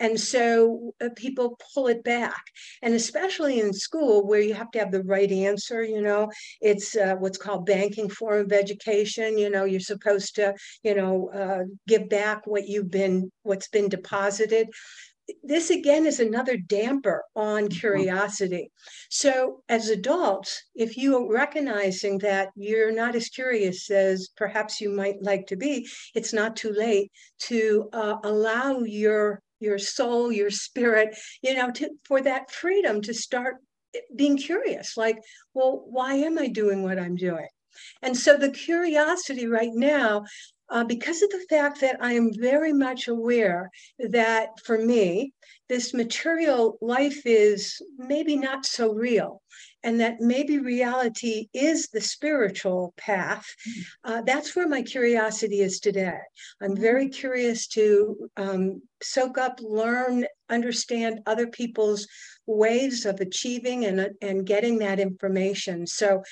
And 0.00 0.18
so 0.18 0.94
uh, 1.00 1.11
people 1.14 1.59
pull 1.74 1.87
it 1.87 2.02
back. 2.02 2.42
And 2.83 2.94
especially 2.94 3.61
in 3.61 3.72
school 3.72 4.26
where 4.26 4.40
you 4.40 4.55
have 4.55 4.70
to 4.72 4.78
have 4.78 4.90
the 4.90 5.05
right 5.05 5.31
answer 5.31 5.83
you 5.83 6.02
know 6.02 6.31
it's 6.61 6.96
uh, 6.96 7.14
what's 7.16 7.38
called 7.38 7.66
banking 7.66 8.09
form 8.09 8.40
of 8.46 8.52
education. 8.52 9.38
You 9.38 9.50
know 9.50 9.64
you're 9.64 9.81
supposed 9.81 10.35
to 10.37 10.55
you 10.83 10.94
know 10.94 11.31
uh, 11.35 11.64
give 11.87 12.09
back 12.09 12.46
what 12.46 12.68
you've 12.68 12.90
been 12.90 13.31
what's 13.42 13.68
been 13.68 13.88
deposited 13.88 14.68
this 15.42 15.70
again 15.70 16.06
is 16.06 16.20
another 16.20 16.56
damper 16.56 17.24
on 17.34 17.64
mm-hmm. 17.64 17.78
curiosity. 17.78 18.70
So, 19.10 19.62
as 19.68 19.88
adults, 19.88 20.62
if 20.74 20.96
you 20.96 21.16
are 21.16 21.32
recognizing 21.32 22.18
that 22.18 22.48
you're 22.56 22.92
not 22.92 23.14
as 23.14 23.28
curious 23.28 23.90
as 23.90 24.28
perhaps 24.36 24.80
you 24.80 24.90
might 24.90 25.22
like 25.22 25.46
to 25.48 25.56
be, 25.56 25.88
it's 26.14 26.32
not 26.32 26.56
too 26.56 26.72
late 26.72 27.10
to 27.40 27.88
uh, 27.92 28.16
allow 28.24 28.80
your 28.80 29.42
your 29.60 29.78
soul, 29.78 30.32
your 30.32 30.50
spirit, 30.50 31.16
you 31.40 31.54
know, 31.54 31.70
to, 31.70 31.88
for 32.04 32.20
that 32.20 32.50
freedom 32.50 33.00
to 33.00 33.14
start 33.14 33.56
being 34.16 34.36
curious 34.36 34.96
like, 34.96 35.18
well, 35.54 35.84
why 35.88 36.14
am 36.14 36.38
I 36.38 36.48
doing 36.48 36.82
what 36.82 36.98
I'm 36.98 37.14
doing? 37.14 37.46
And 38.02 38.16
so 38.16 38.36
the 38.36 38.50
curiosity 38.50 39.46
right 39.46 39.72
now, 39.72 40.24
uh, 40.72 40.85
because 40.85 41.22
of 41.22 41.30
the 41.30 41.44
fact 41.50 41.80
that 41.82 41.96
I 42.00 42.14
am 42.14 42.32
very 42.32 42.72
much 42.72 43.06
aware 43.06 43.70
that 43.98 44.48
for 44.64 44.78
me, 44.78 45.35
this 45.68 45.92
material 45.92 46.78
life 46.80 47.22
is 47.26 47.80
maybe 47.98 48.37
not 48.37 48.64
so 48.64 48.92
real 48.92 49.42
and 49.85 50.00
that 50.00 50.20
maybe 50.20 50.58
reality 50.58 51.48
is 51.52 51.88
the 51.88 52.00
spiritual 52.00 52.94
path. 52.96 53.46
Mm. 53.68 53.85
Uh, 54.04 54.22
that's 54.22 54.56
where 54.56 54.68
my 54.68 54.82
curiosity 54.82 55.61
is 55.61 55.78
today. 55.78 56.18
I'm 56.62 56.76
very 56.76 57.08
curious 57.08 57.66
to 57.68 58.30
um, 58.37 58.82
soak 59.02 59.38
up, 59.38 59.61
learn, 59.62 60.26
understand 60.48 61.20
other 61.26 61.48
people's 61.48 62.06
ways 62.46 63.06
of 63.06 63.20
achieving 63.20 63.85
and, 63.85 64.11
and 64.20 64.46
getting 64.46 64.78
that 64.78 65.00
information. 65.00 65.87
So 65.87 66.22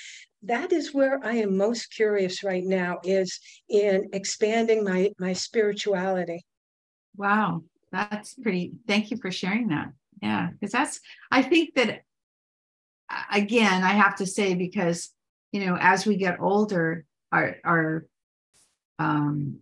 that 0.43 0.71
is 0.71 0.93
where 0.93 1.19
I 1.23 1.35
am 1.35 1.57
most 1.57 1.93
curious 1.93 2.43
right 2.43 2.63
now 2.63 2.99
is 3.03 3.39
in 3.69 4.09
expanding 4.13 4.83
my 4.83 5.11
my 5.19 5.33
spirituality. 5.33 6.45
Wow, 7.15 7.63
that's 7.91 8.33
pretty. 8.35 8.73
Thank 8.87 9.11
you 9.11 9.17
for 9.17 9.31
sharing 9.31 9.69
that. 9.69 9.91
Yeah, 10.21 10.49
because 10.51 10.71
that's 10.71 10.99
I 11.31 11.41
think 11.41 11.75
that 11.75 12.01
again, 13.31 13.83
I 13.83 13.89
have 13.89 14.15
to 14.17 14.25
say, 14.25 14.53
because, 14.53 15.09
you 15.51 15.65
know, 15.65 15.77
as 15.79 16.05
we 16.05 16.17
get 16.17 16.39
older, 16.39 17.05
our, 17.31 17.57
our 17.63 18.05
um, 18.99 19.59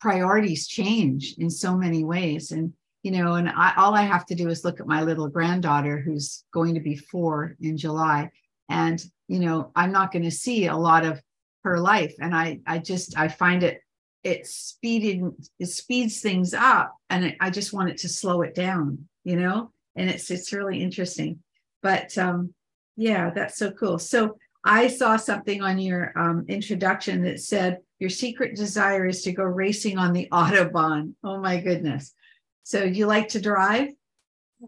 priorities 0.00 0.66
change 0.66 1.34
in 1.38 1.50
so 1.50 1.76
many 1.76 2.04
ways. 2.04 2.52
And, 2.52 2.72
you 3.02 3.10
know, 3.10 3.34
and 3.34 3.48
I, 3.48 3.74
all 3.76 3.94
I 3.94 4.02
have 4.02 4.26
to 4.26 4.34
do 4.34 4.48
is 4.48 4.64
look 4.64 4.80
at 4.80 4.86
my 4.86 5.02
little 5.02 5.28
granddaughter 5.28 6.00
who's 6.00 6.44
going 6.52 6.74
to 6.74 6.80
be 6.80 6.96
four 6.96 7.56
in 7.60 7.76
July. 7.76 8.30
And, 8.70 9.02
you 9.28 9.40
know, 9.40 9.72
I'm 9.74 9.92
not 9.92 10.12
going 10.12 10.24
to 10.24 10.30
see 10.30 10.66
a 10.66 10.76
lot 10.76 11.04
of 11.04 11.20
her 11.64 11.78
life. 11.78 12.14
And 12.20 12.34
I, 12.34 12.60
I 12.66 12.78
just, 12.78 13.18
I 13.18 13.28
find 13.28 13.62
it, 13.62 13.80
it 14.22 14.46
speeding, 14.46 15.34
it 15.58 15.66
speeds 15.66 16.20
things 16.20 16.54
up. 16.54 16.94
And 17.10 17.26
it, 17.26 17.36
I 17.40 17.50
just 17.50 17.72
want 17.72 17.90
it 17.90 17.98
to 17.98 18.08
slow 18.08 18.42
it 18.42 18.54
down, 18.54 19.08
you 19.24 19.36
know, 19.36 19.72
and 19.96 20.08
it's, 20.08 20.30
it's 20.30 20.52
really 20.52 20.82
interesting. 20.82 21.40
But, 21.82 22.16
um, 22.16 22.54
yeah, 22.96 23.30
that's 23.30 23.56
so 23.56 23.70
cool. 23.72 23.98
So 23.98 24.36
I 24.64 24.88
saw 24.88 25.16
something 25.16 25.62
on 25.62 25.78
your 25.78 26.12
um, 26.18 26.44
introduction 26.48 27.22
that 27.22 27.40
said 27.40 27.78
your 27.98 28.10
secret 28.10 28.56
desire 28.56 29.06
is 29.06 29.22
to 29.22 29.32
go 29.32 29.44
racing 29.44 29.98
on 29.98 30.12
the 30.12 30.28
Autobahn. 30.32 31.14
Oh 31.24 31.38
my 31.38 31.60
goodness. 31.60 32.14
So 32.62 32.84
you 32.84 33.06
like 33.06 33.28
to 33.28 33.40
drive? 33.40 33.88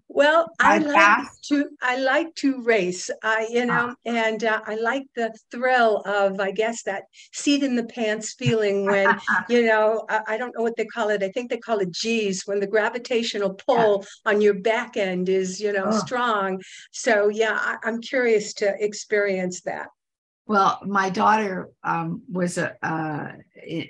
Well, 0.09 0.51
I, 0.59 0.79
like 0.79 1.27
to 1.49 1.69
I 1.83 1.97
like 1.99 2.35
to 2.37 2.63
race. 2.63 3.11
I 3.23 3.47
you 3.51 3.67
know, 3.67 3.95
ah. 3.95 3.95
and 4.07 4.43
uh, 4.43 4.61
I 4.67 4.77
like 4.77 5.05
the 5.15 5.35
thrill 5.51 6.03
of 6.07 6.41
I 6.41 6.51
guess 6.51 6.83
that 6.85 7.05
seat 7.33 7.63
in 7.63 7.77
the 7.77 7.85
pants 7.85 8.35
feeling 8.35 8.87
when 8.87 9.19
you 9.51 9.67
know 9.67 10.07
I, 10.09 10.21
I, 10.29 10.37
don't 10.39 10.55
know 10.57 10.63
what 10.63 10.77
they 10.77 10.87
call 10.87 11.11
it. 11.11 11.23
I 11.23 11.29
think 11.31 11.51
they 11.51 11.59
call 11.59 11.81
it 11.81 11.91
G's 11.91 12.43
when 12.47 12.61
the 12.61 12.67
gravitational 12.67 13.55
pull 13.55 14.05
yeah. 14.25 14.33
on 14.33 14.41
your 14.41 14.55
back 14.55 14.97
end 14.97 15.29
is 15.29 15.61
you 15.61 15.73
know 15.73 15.87
oh. 15.87 15.99
strong. 15.99 16.63
So 16.93 17.29
yeah, 17.29 17.59
I, 17.61 17.77
I'm 17.85 18.01
curious 18.01 18.55
to 18.55 18.75
experience 18.83 19.61
that. 19.63 19.89
Well, 20.47 20.81
my 20.85 21.09
daughter 21.11 21.71
um, 21.85 22.23
was 22.31 22.59
a, 22.59 22.75
uh, 22.85 23.33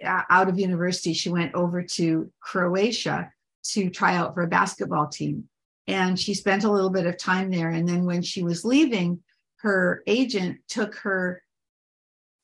out 0.05 0.49
of 0.49 0.59
university. 0.59 1.15
She 1.15 1.31
went 1.31 1.55
over 1.55 1.83
to 1.83 2.31
Croatia 2.41 3.31
to 3.65 3.89
try 3.89 4.17
out 4.17 4.35
for 4.35 4.43
a 4.43 4.49
basketball 4.49 5.09
team 5.09 5.49
and 5.87 6.19
she 6.19 6.35
spent 6.35 6.65
a 6.65 6.71
little 6.71 6.91
bit 6.91 7.07
of 7.07 7.19
time 7.19 7.51
there. 7.51 7.71
And 7.71 7.89
then 7.89 8.05
when 8.05 8.23
she 8.23 8.43
was 8.43 8.65
leaving, 8.65 9.21
her 9.57 10.03
agent 10.07 10.59
took 10.69 10.97
her 10.97 11.43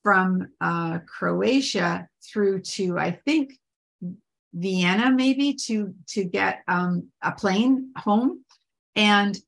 from 0.02 0.48
uh, 0.60 1.00
Croatia 1.00 2.08
through 2.22 2.62
to, 2.62 2.98
I 2.98 3.12
think, 3.12 3.52
Vienna, 4.54 5.10
maybe 5.10 5.54
to 5.66 5.94
to 6.08 6.24
get 6.24 6.62
um, 6.66 7.08
a 7.22 7.32
plane 7.32 7.92
home. 7.96 8.44
And 8.96 9.38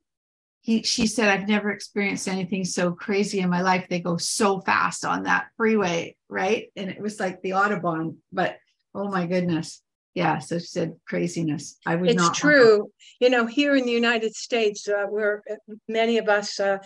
he, 0.61 0.83
she 0.83 1.07
said, 1.07 1.29
I've 1.29 1.49
never 1.49 1.71
experienced 1.71 2.29
anything 2.29 2.67
so 2.67 2.93
crazy 2.93 3.41
in 3.41 3.49
my 3.49 3.63
life. 3.63 3.87
They 3.89 4.01
go 4.01 4.19
so 4.19 4.61
fast 4.61 5.07
on 5.07 5.23
that 5.23 5.49
freeway, 5.57 6.17
right? 6.29 6.71
And 6.77 6.91
it 6.91 7.01
was 7.01 7.19
like 7.19 7.41
the 7.41 7.51
Autobahn, 7.51 8.17
but 8.31 8.59
oh 8.95 9.09
my 9.09 9.27
goodness 9.27 9.83
yeah 10.15 10.39
so 10.39 10.59
she 10.59 10.67
said 10.67 10.97
craziness. 11.07 11.79
I 11.87 11.97
would 11.97 12.11
it's 12.11 12.31
true. 12.31 12.91
you 13.21 13.31
know 13.31 13.47
here 13.47 13.77
in 13.77 13.85
the 13.85 13.93
united 13.93 14.35
states 14.35 14.89
uh, 14.89 15.07
where 15.07 15.43
uh, 15.51 15.55
many 15.89 16.19
of 16.19 16.29
us 16.29 16.59
uh, 16.61 16.79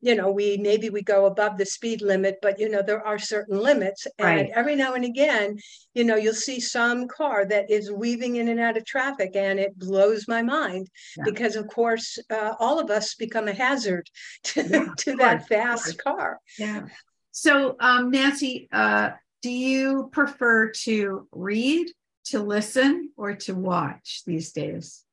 you 0.00 0.14
know 0.14 0.30
we 0.30 0.56
maybe 0.58 0.90
we 0.90 1.02
go 1.02 1.26
above 1.26 1.58
the 1.58 1.66
speed 1.66 2.02
limit 2.02 2.36
but 2.40 2.58
you 2.58 2.68
know 2.68 2.82
there 2.82 3.04
are 3.04 3.18
certain 3.18 3.58
limits. 3.58 4.06
And 4.18 4.26
right. 4.26 4.50
every 4.54 4.76
now 4.76 4.94
and 4.94 5.04
again 5.04 5.58
you 5.94 6.04
know 6.04 6.16
you'll 6.16 6.34
see 6.34 6.60
some 6.60 7.08
car 7.08 7.44
that 7.46 7.70
is 7.70 7.90
weaving 7.90 8.36
in 8.36 8.48
and 8.48 8.60
out 8.60 8.76
of 8.76 8.84
traffic 8.84 9.34
and 9.34 9.58
it 9.58 9.78
blows 9.78 10.28
my 10.28 10.42
mind 10.42 10.88
yeah. 11.16 11.24
because 11.24 11.56
of 11.56 11.68
course 11.68 12.18
uh, 12.30 12.54
all 12.58 12.78
of 12.78 12.90
us 12.90 13.14
become 13.14 13.48
a 13.48 13.54
hazard 13.54 14.08
to, 14.44 14.62
yeah, 14.62 14.86
to 14.98 15.16
that 15.16 15.48
fast 15.48 15.98
car. 15.98 16.38
Yeah. 16.58 16.86
So 17.32 17.76
um, 17.80 18.10
nancy 18.10 18.68
uh, 18.72 19.10
do 19.42 19.50
you 19.50 20.08
prefer 20.12 20.70
to 20.84 21.28
read 21.32 21.88
to 22.30 22.40
listen 22.40 23.10
or 23.16 23.34
to 23.34 23.54
watch 23.54 24.22
these 24.26 24.52
days? 24.52 25.04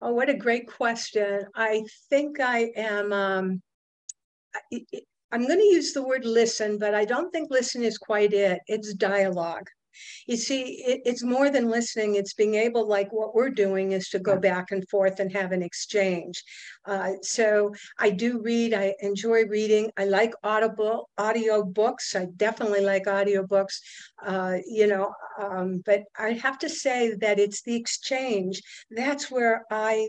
Oh, 0.00 0.12
what 0.12 0.28
a 0.28 0.34
great 0.34 0.66
question. 0.66 1.46
I 1.54 1.84
think 2.10 2.40
I 2.40 2.72
am, 2.76 3.12
um, 3.12 3.62
I, 4.72 4.84
I'm 5.30 5.46
going 5.46 5.60
to 5.60 5.64
use 5.64 5.92
the 5.92 6.02
word 6.02 6.24
listen, 6.24 6.78
but 6.78 6.94
I 6.94 7.04
don't 7.04 7.30
think 7.30 7.50
listen 7.50 7.82
is 7.82 7.98
quite 7.98 8.32
it. 8.32 8.60
It's 8.66 8.94
dialogue 8.94 9.68
you 10.26 10.36
see 10.36 10.82
it, 10.86 11.00
it's 11.04 11.22
more 11.22 11.50
than 11.50 11.70
listening 11.70 12.14
it's 12.14 12.34
being 12.34 12.54
able 12.54 12.86
like 12.86 13.12
what 13.12 13.34
we're 13.34 13.50
doing 13.50 13.92
is 13.92 14.08
to 14.08 14.18
go 14.18 14.38
back 14.38 14.70
and 14.70 14.88
forth 14.88 15.20
and 15.20 15.32
have 15.32 15.52
an 15.52 15.62
exchange. 15.62 16.42
Uh, 16.84 17.12
so 17.22 17.72
i 17.98 18.10
do 18.10 18.40
read 18.42 18.74
i 18.74 18.94
enjoy 19.00 19.44
reading 19.46 19.90
i 19.96 20.04
like 20.04 20.34
audible 20.42 21.08
audio 21.16 21.62
books 21.62 22.16
i 22.16 22.26
definitely 22.36 22.80
like 22.80 23.06
audio 23.06 23.46
books 23.46 23.80
uh, 24.26 24.56
you 24.66 24.86
know 24.86 25.12
um, 25.40 25.82
but 25.86 26.02
i 26.18 26.32
have 26.32 26.58
to 26.58 26.68
say 26.68 27.14
that 27.20 27.38
it's 27.38 27.62
the 27.62 27.74
exchange 27.74 28.60
that's 28.90 29.30
where 29.30 29.64
i 29.70 30.08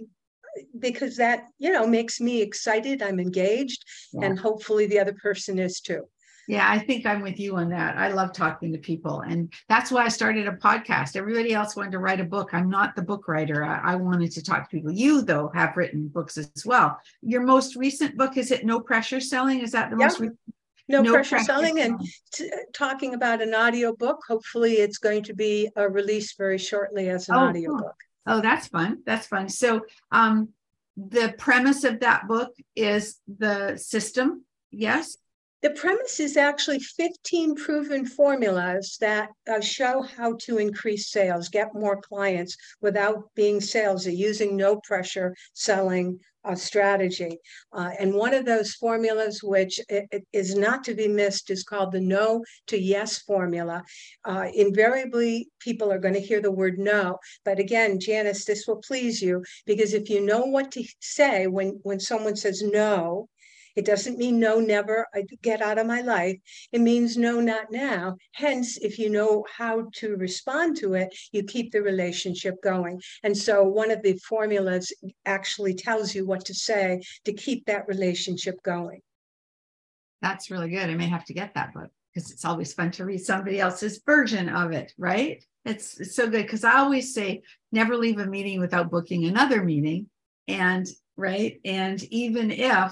because 0.80 1.16
that 1.18 1.46
you 1.60 1.72
know 1.72 1.86
makes 1.86 2.20
me 2.20 2.42
excited 2.42 3.02
i'm 3.02 3.20
engaged 3.20 3.84
yeah. 4.14 4.26
and 4.26 4.40
hopefully 4.40 4.88
the 4.88 5.00
other 5.00 5.14
person 5.22 5.60
is 5.60 5.80
too 5.80 6.04
yeah, 6.48 6.70
I 6.70 6.80
think 6.80 7.06
I'm 7.06 7.22
with 7.22 7.40
you 7.40 7.56
on 7.56 7.70
that. 7.70 7.98
I 7.98 8.10
love 8.10 8.34
talking 8.34 8.72
to 8.74 8.78
people. 8.78 9.22
And 9.22 9.52
that's 9.70 9.92
why 9.92 10.06
I 10.06 10.10
started 10.10 10.48
a 10.48 10.52
podcast. 10.52 11.16
Everybody 11.16 11.54
else 11.54 11.76
wanted 11.76 11.94
to 11.94 12.00
write 12.00 12.20
a 12.20 12.26
book. 12.26 12.54
I'm 12.54 12.70
not 12.70 12.96
the 12.96 13.02
book 13.02 13.28
writer. 13.28 13.64
I, 13.64 13.94
I, 13.94 13.96
wanted 13.96 14.32
to 14.32 14.44
talk 14.44 14.70
to 14.70 14.76
people. 14.76 14.92
You, 14.92 15.22
though, 15.22 15.52
have 15.54 15.78
written 15.78 16.08
books 16.08 16.38
as 16.38 16.66
well. 16.66 17.00
Your 17.22 17.42
most 17.42 17.76
recent 17.76 18.18
book, 18.18 18.38
is 18.38 18.52
it 18.52 18.66
No 18.66 18.80
Pressure 18.80 19.20
Selling? 19.20 19.62
Is 19.62 19.72
that 19.72 19.90
the 19.90 19.96
most 19.96 20.20
recent? 20.20 20.40
No, 20.90 21.02
no 21.02 21.14
pressure, 21.14 21.38
pressure 21.38 21.46
selling 21.46 21.80
and 21.80 21.98
t- 22.34 22.52
talking 22.74 23.14
about 23.14 23.42
an 23.42 23.54
audio 23.54 23.96
book. 23.96 24.20
Hopefully, 24.28 24.74
it's 24.74 24.98
going 24.98 25.24
to 25.24 25.34
be 25.34 25.70
a 25.78 25.88
release 25.88 26.36
very 26.36 26.58
shortly 26.58 27.10
as 27.10 27.30
an 27.30 27.36
oh, 27.36 27.40
audio 27.40 27.70
cool. 27.70 27.80
book. 27.80 27.96
Oh, 28.28 28.42
that's 28.42 28.68
fun. 28.68 29.02
That's 29.06 29.26
fun. 29.26 29.48
So, 29.48 29.82
um, 30.12 30.50
the 30.98 31.34
premise 31.38 31.86
of 31.86 32.02
that 32.02 32.28
book 32.28 32.54
is 32.76 33.20
the 33.28 33.78
system. 33.78 34.44
Yes. 34.72 35.18
The 35.64 35.70
premise 35.70 36.20
is 36.20 36.36
actually 36.36 36.80
15 36.80 37.56
proven 37.56 38.06
formulas 38.06 38.98
that 39.00 39.30
uh, 39.50 39.62
show 39.62 40.02
how 40.02 40.36
to 40.42 40.58
increase 40.58 41.10
sales, 41.10 41.48
get 41.48 41.74
more 41.74 42.02
clients 42.02 42.58
without 42.82 43.34
being 43.34 43.62
salesy, 43.62 44.14
using 44.14 44.58
no 44.58 44.82
pressure 44.82 45.34
selling 45.54 46.20
uh, 46.44 46.56
strategy. 46.56 47.40
Uh, 47.72 47.92
and 47.98 48.14
one 48.14 48.34
of 48.34 48.44
those 48.44 48.74
formulas, 48.74 49.42
which 49.42 49.80
it, 49.88 50.06
it 50.12 50.28
is 50.34 50.54
not 50.54 50.84
to 50.84 50.94
be 50.94 51.08
missed, 51.08 51.50
is 51.50 51.64
called 51.64 51.94
the 51.94 52.02
no 52.02 52.44
to 52.68 52.78
yes 52.78 53.20
formula. 53.20 53.84
Uh, 54.26 54.50
invariably, 54.54 55.48
people 55.60 55.90
are 55.94 56.00
going 56.00 56.14
to 56.14 56.20
hear 56.20 56.42
the 56.42 56.52
word 56.52 56.78
no. 56.78 57.18
But 57.46 57.60
again, 57.60 58.02
Janice, 58.02 58.44
this 58.44 58.68
will 58.68 58.82
please 58.86 59.22
you 59.22 59.46
because 59.66 59.94
if 59.94 60.10
you 60.10 60.26
know 60.26 60.42
what 60.42 60.74
to 60.74 60.84
say 61.00 61.48
when, 61.48 61.80
when 61.84 62.02
someone 62.02 62.36
says 62.36 62.62
no, 62.62 63.30
it 63.76 63.86
doesn't 63.86 64.18
mean 64.18 64.40
no, 64.40 64.60
never, 64.60 65.08
I 65.14 65.24
get 65.42 65.62
out 65.62 65.78
of 65.78 65.88
my 65.88 66.02
life. 66.02 66.38
It 66.72 66.82
means 66.82 67.18
no, 67.18 67.40
not 67.40 67.72
now. 67.72 68.18
Hence, 68.34 68.78
if 68.78 69.00
you 69.00 69.10
know 69.10 69.46
how 69.56 69.88
to 69.96 70.16
respond 70.16 70.78
to 70.78 70.94
it, 70.94 71.16
you 71.32 71.44
keep 71.44 71.72
the 71.72 71.82
relationship 71.82 72.62
going. 72.64 73.02
And 73.24 73.36
so 73.38 73.64
one 73.64 73.92
of 73.92 74.02
the 74.04 74.18
formulas 74.28 74.94
actually 75.26 75.74
tells 75.74 76.14
you 76.14 76.26
what 76.26 76.46
to 76.46 76.54
say 76.54 77.02
to 77.26 77.34
keep 77.34 77.66
that 77.66 77.88
relationship 77.88 78.62
going. 78.64 79.02
That's 80.22 80.52
really 80.52 80.70
good. 80.70 80.90
I 80.90 80.96
may 80.96 81.08
have 81.08 81.26
to 81.26 81.34
get 81.34 81.54
that 81.56 81.74
book. 81.74 81.90
because 82.14 82.32
it's 82.32 82.46
always 82.46 82.74
fun 82.74 82.92
to 82.92 83.06
read 83.06 83.20
somebody 83.20 83.60
else's 83.60 84.02
version 84.06 84.50
of 84.50 84.72
it, 84.72 84.94
right? 84.98 85.44
It's, 85.66 86.00
it's 86.00 86.16
so 86.16 86.30
good 86.30 86.44
because 86.44 86.64
I 86.64 86.78
always 86.80 87.14
say 87.14 87.42
never 87.72 87.98
leave 87.98 88.20
a 88.20 88.26
meeting 88.26 88.60
without 88.60 88.92
booking 88.92 89.26
another 89.26 89.64
meeting. 89.64 90.08
And 90.48 90.86
right. 91.16 91.60
And 91.66 92.04
even 92.06 92.52
if 92.52 92.92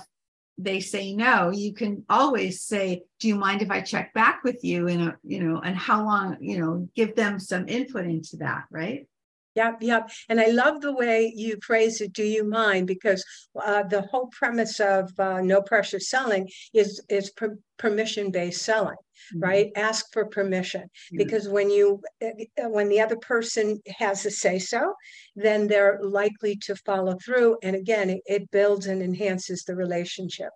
they 0.64 0.80
say 0.80 1.14
no, 1.14 1.50
you 1.50 1.74
can 1.74 2.04
always 2.10 2.62
say, 2.62 3.04
Do 3.20 3.28
you 3.28 3.36
mind 3.36 3.62
if 3.62 3.72
I 3.72 3.82
check 3.82 4.14
back 4.14 4.44
with 4.44 4.64
you? 4.64 4.88
And, 4.88 5.14
you 5.24 5.44
know, 5.44 5.60
and 5.60 5.76
how 5.76 6.06
long, 6.06 6.38
you 6.40 6.60
know, 6.60 6.90
give 6.96 7.16
them 7.16 7.40
some 7.40 7.68
input 7.68 8.06
into 8.06 8.38
that, 8.38 8.66
right? 8.70 9.08
Yep, 9.56 9.78
yep. 9.82 10.10
And 10.30 10.40
I 10.40 10.48
love 10.48 10.82
the 10.82 10.94
way 10.94 11.34
you 11.36 11.58
phrase 11.62 12.00
it. 12.00 12.14
Do 12.14 12.24
you 12.24 12.48
mind? 12.48 12.88
Because 12.88 13.24
uh, 13.62 13.84
the 13.84 14.04
whole 14.04 14.28
premise 14.28 14.80
of 14.80 15.12
uh, 15.20 15.42
no 15.42 15.62
pressure 15.62 16.00
selling 16.00 16.50
is 16.74 17.02
is 17.10 17.32
per- 17.32 17.58
permission 17.78 18.32
based 18.32 18.62
selling, 18.62 18.96
mm-hmm. 18.96 19.40
right? 19.40 19.72
Ask 19.76 20.06
for 20.14 20.26
permission 20.26 20.84
mm-hmm. 20.84 21.18
because 21.18 21.50
when 21.50 21.70
you 21.70 22.02
uh, 22.24 22.70
when 22.70 22.88
the 22.88 23.02
other 23.02 23.18
person 23.18 23.82
has 23.98 24.26
a 24.26 24.32
say 24.32 24.58
so, 24.58 24.94
then 25.36 25.68
they're 25.68 26.00
likely 26.02 26.56
to 26.68 26.76
follow 26.78 27.18
through. 27.24 27.58
And 27.62 27.76
again, 27.76 28.10
it, 28.10 28.22
it 28.26 28.52
builds 28.52 28.86
and 28.86 29.02
enhances 29.02 29.64
the 29.64 29.76
relationship. 29.76 30.50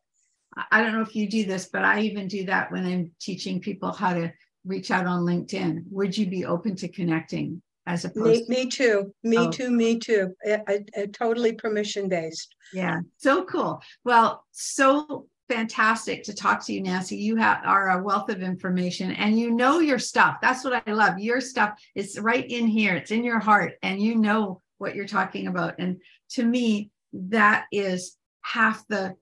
I 0.72 0.82
don't 0.82 0.94
know 0.94 1.02
if 1.02 1.16
you 1.16 1.30
do 1.30 1.46
this, 1.46 1.68
but 1.72 1.84
I 1.84 2.00
even 2.02 2.30
do 2.30 2.46
that 2.46 2.72
when 2.72 2.86
I'm 2.86 3.12
teaching 3.20 3.60
people 3.60 3.92
how 3.92 4.14
to 4.14 4.32
reach 4.64 4.90
out 4.90 5.06
on 5.06 5.26
LinkedIn. 5.26 5.84
Would 5.92 6.18
you 6.18 6.28
be 6.28 6.46
open 6.46 6.78
to 6.78 6.88
connecting? 6.88 7.62
As 7.88 8.06
opposed 8.06 8.50
me, 8.50 8.64
me 8.64 8.70
too. 8.70 9.14
Me 9.24 9.38
oh. 9.38 9.52
too 9.52 9.70
me 9.70 10.00
too. 10.00 10.36
I, 10.46 10.62
I, 10.68 10.86
I, 10.98 11.06
totally 11.08 11.54
permission 11.54 12.10
based. 12.10 12.56
Yeah 12.74 13.00
so 13.18 13.46
cool. 13.46 13.82
Well 14.04 14.46
so 14.52 15.28
fantastic 15.48 16.24
to 16.24 16.34
talk 16.34 16.66
to 16.66 16.74
you 16.74 16.82
nancy. 16.82 17.18
You 17.18 17.36
have 17.36 17.62
are 17.66 17.90
a 17.90 18.04
wealth 18.04 18.30
of 18.30 18.42
information 18.42 19.12
and 19.12 19.40
you 19.40 19.52
know 19.52 19.80
your 19.80 20.00
stuff. 20.00 20.38
That's 20.42 20.64
what 20.64 20.84
i 20.88 20.92
love. 20.92 21.20
Your 21.20 21.42
stuff 21.42 21.80
is 21.94 22.20
right 22.20 22.50
in 22.50 22.68
here. 22.68 22.96
It's 22.96 23.12
in 23.12 23.24
your 23.24 23.40
heart 23.40 23.74
and 23.84 24.02
you 24.02 24.16
know 24.16 24.62
what 24.78 24.96
you're 24.96 25.08
talking 25.08 25.48
about. 25.48 25.76
And 25.80 26.02
to 26.32 26.44
me 26.44 26.92
that 27.14 27.66
is 27.72 28.18
half 28.42 28.86
the 28.88 29.16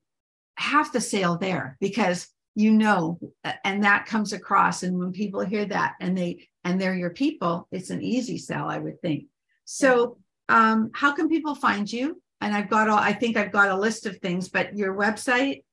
half 0.57 0.91
the 0.91 1.01
sale 1.01 1.37
there 1.37 1.77
because 1.79 2.27
you 2.55 2.71
know 2.71 3.19
and 3.63 3.83
that 3.83 4.05
comes 4.05 4.33
across 4.33 4.83
and 4.83 4.97
when 4.97 5.11
people 5.11 5.41
hear 5.41 5.65
that 5.65 5.95
and 5.99 6.17
they 6.17 6.47
and 6.63 6.79
they're 6.79 6.95
your 6.95 7.09
people, 7.11 7.67
it's 7.71 7.89
an 7.89 8.01
easy 8.01 8.37
sell, 8.37 8.69
I 8.69 8.77
would 8.77 9.01
think. 9.01 9.25
So, 9.65 10.17
um, 10.49 10.91
how 10.93 11.13
can 11.13 11.29
people 11.29 11.55
find 11.55 11.91
you? 11.91 12.21
And 12.41 12.53
I've 12.53 12.69
got 12.69 12.89
all, 12.89 12.97
I 12.97 13.13
think 13.13 13.37
I've 13.37 13.51
got 13.51 13.69
a 13.69 13.77
list 13.77 14.05
of 14.05 14.17
things, 14.17 14.49
but 14.49 14.75
your 14.75 14.93
website, 14.93 15.63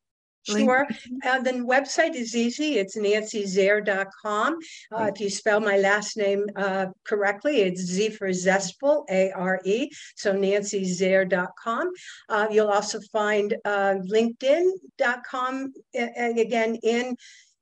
Sure. 0.43 0.89
Uh, 1.27 1.41
the 1.41 1.53
website 1.53 2.15
is 2.15 2.35
easy. 2.35 2.79
It's 2.79 2.97
nancyzare.com. 2.97 4.59
Uh, 4.91 5.11
if 5.15 5.21
you 5.21 5.29
spell 5.29 5.61
my 5.61 5.77
last 5.77 6.17
name 6.17 6.47
uh, 6.57 6.87
correctly, 7.05 7.61
it's 7.61 7.83
Z 7.83 8.11
for 8.11 8.33
zestful, 8.33 9.05
A 9.11 9.31
R 9.33 9.61
E. 9.65 9.91
So 10.17 10.33
nancyzare.com. 10.33 11.91
Uh, 12.29 12.47
you'll 12.51 12.71
also 12.71 13.01
find 13.13 13.55
uh, 13.65 13.97
linkedin.com. 14.11 15.73
And 15.95 16.39
again, 16.39 16.77
in 16.83 17.17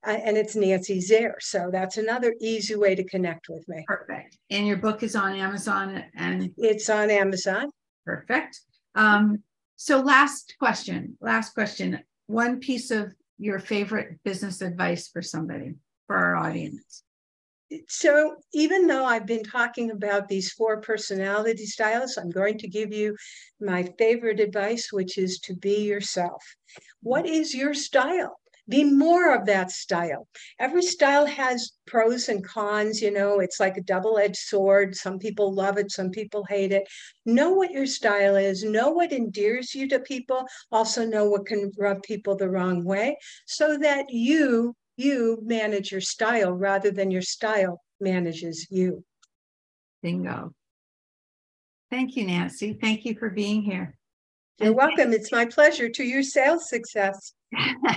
uh, 0.06 0.10
and 0.10 0.36
it's 0.36 0.54
Nancy 0.54 1.00
Zare. 1.00 1.36
So 1.40 1.70
that's 1.72 1.96
another 1.96 2.34
easy 2.40 2.76
way 2.76 2.94
to 2.94 3.04
connect 3.04 3.48
with 3.48 3.68
me. 3.68 3.84
Perfect. 3.86 4.38
And 4.50 4.66
your 4.66 4.76
book 4.76 5.02
is 5.02 5.16
on 5.16 5.34
Amazon 5.34 6.04
and 6.14 6.50
it's 6.56 6.88
on 6.88 7.10
Amazon. 7.10 7.70
Perfect. 8.04 8.60
Um, 8.94 9.42
so 9.76 10.00
last 10.00 10.56
question, 10.58 11.16
last 11.20 11.54
question. 11.54 12.00
One 12.26 12.60
piece 12.60 12.90
of 12.90 13.12
your 13.38 13.58
favorite 13.58 14.18
business 14.24 14.60
advice 14.60 15.08
for 15.08 15.22
somebody, 15.22 15.74
for 16.06 16.16
our 16.16 16.36
audience. 16.36 17.04
So 17.86 18.36
even 18.54 18.86
though 18.86 19.04
I've 19.04 19.26
been 19.26 19.44
talking 19.44 19.90
about 19.90 20.26
these 20.26 20.52
four 20.52 20.80
personality 20.80 21.66
styles, 21.66 22.16
I'm 22.16 22.30
going 22.30 22.56
to 22.58 22.68
give 22.68 22.92
you 22.92 23.14
my 23.60 23.86
favorite 23.98 24.40
advice, 24.40 24.88
which 24.90 25.18
is 25.18 25.38
to 25.40 25.54
be 25.54 25.82
yourself. 25.82 26.42
What 27.02 27.26
is 27.26 27.54
your 27.54 27.74
style? 27.74 28.37
Be 28.68 28.84
more 28.84 29.34
of 29.34 29.46
that 29.46 29.70
style. 29.70 30.28
Every 30.58 30.82
style 30.82 31.26
has 31.26 31.72
pros 31.86 32.28
and 32.28 32.44
cons, 32.44 33.00
you 33.00 33.10
know, 33.10 33.40
it's 33.40 33.58
like 33.60 33.76
a 33.76 33.82
double 33.82 34.18
edged 34.18 34.36
sword. 34.36 34.94
Some 34.94 35.18
people 35.18 35.52
love 35.54 35.78
it, 35.78 35.90
some 35.90 36.10
people 36.10 36.44
hate 36.48 36.72
it. 36.72 36.88
Know 37.24 37.52
what 37.52 37.70
your 37.70 37.86
style 37.86 38.36
is, 38.36 38.64
know 38.64 38.90
what 38.90 39.12
endears 39.12 39.74
you 39.74 39.88
to 39.88 40.00
people, 40.00 40.46
also 40.70 41.06
know 41.06 41.28
what 41.28 41.46
can 41.46 41.72
rub 41.78 42.02
people 42.02 42.36
the 42.36 42.50
wrong 42.50 42.84
way 42.84 43.16
so 43.46 43.78
that 43.78 44.06
you 44.10 44.74
you 44.96 45.38
manage 45.44 45.92
your 45.92 46.00
style 46.00 46.52
rather 46.52 46.90
than 46.90 47.10
your 47.10 47.22
style 47.22 47.80
manages 48.00 48.66
you. 48.68 49.04
Bingo. 50.02 50.52
Thank 51.90 52.16
you, 52.16 52.26
Nancy. 52.26 52.76
Thank 52.80 53.04
you 53.04 53.16
for 53.16 53.30
being 53.30 53.62
here. 53.62 53.97
You're 54.60 54.72
welcome. 54.72 55.12
It's 55.12 55.30
my 55.30 55.44
pleasure 55.44 55.88
to 55.88 56.02
your 56.02 56.24
sales 56.24 56.68
success. 56.68 57.32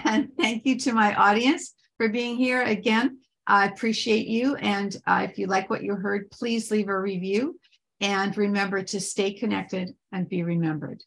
And 0.05 0.29
thank 0.39 0.63
you 0.63 0.77
to 0.81 0.93
my 0.93 1.15
audience 1.15 1.73
for 1.97 2.07
being 2.07 2.35
here 2.35 2.61
again. 2.61 3.17
I 3.47 3.65
appreciate 3.65 4.27
you. 4.27 4.55
And 4.57 4.95
uh, 5.07 5.25
if 5.27 5.39
you 5.39 5.47
like 5.47 5.71
what 5.71 5.81
you 5.83 5.95
heard, 5.95 6.29
please 6.29 6.69
leave 6.69 6.87
a 6.87 6.99
review. 6.99 7.59
And 7.99 8.37
remember 8.37 8.83
to 8.83 8.99
stay 8.99 9.33
connected 9.33 9.95
and 10.11 10.29
be 10.29 10.43
remembered. 10.43 11.03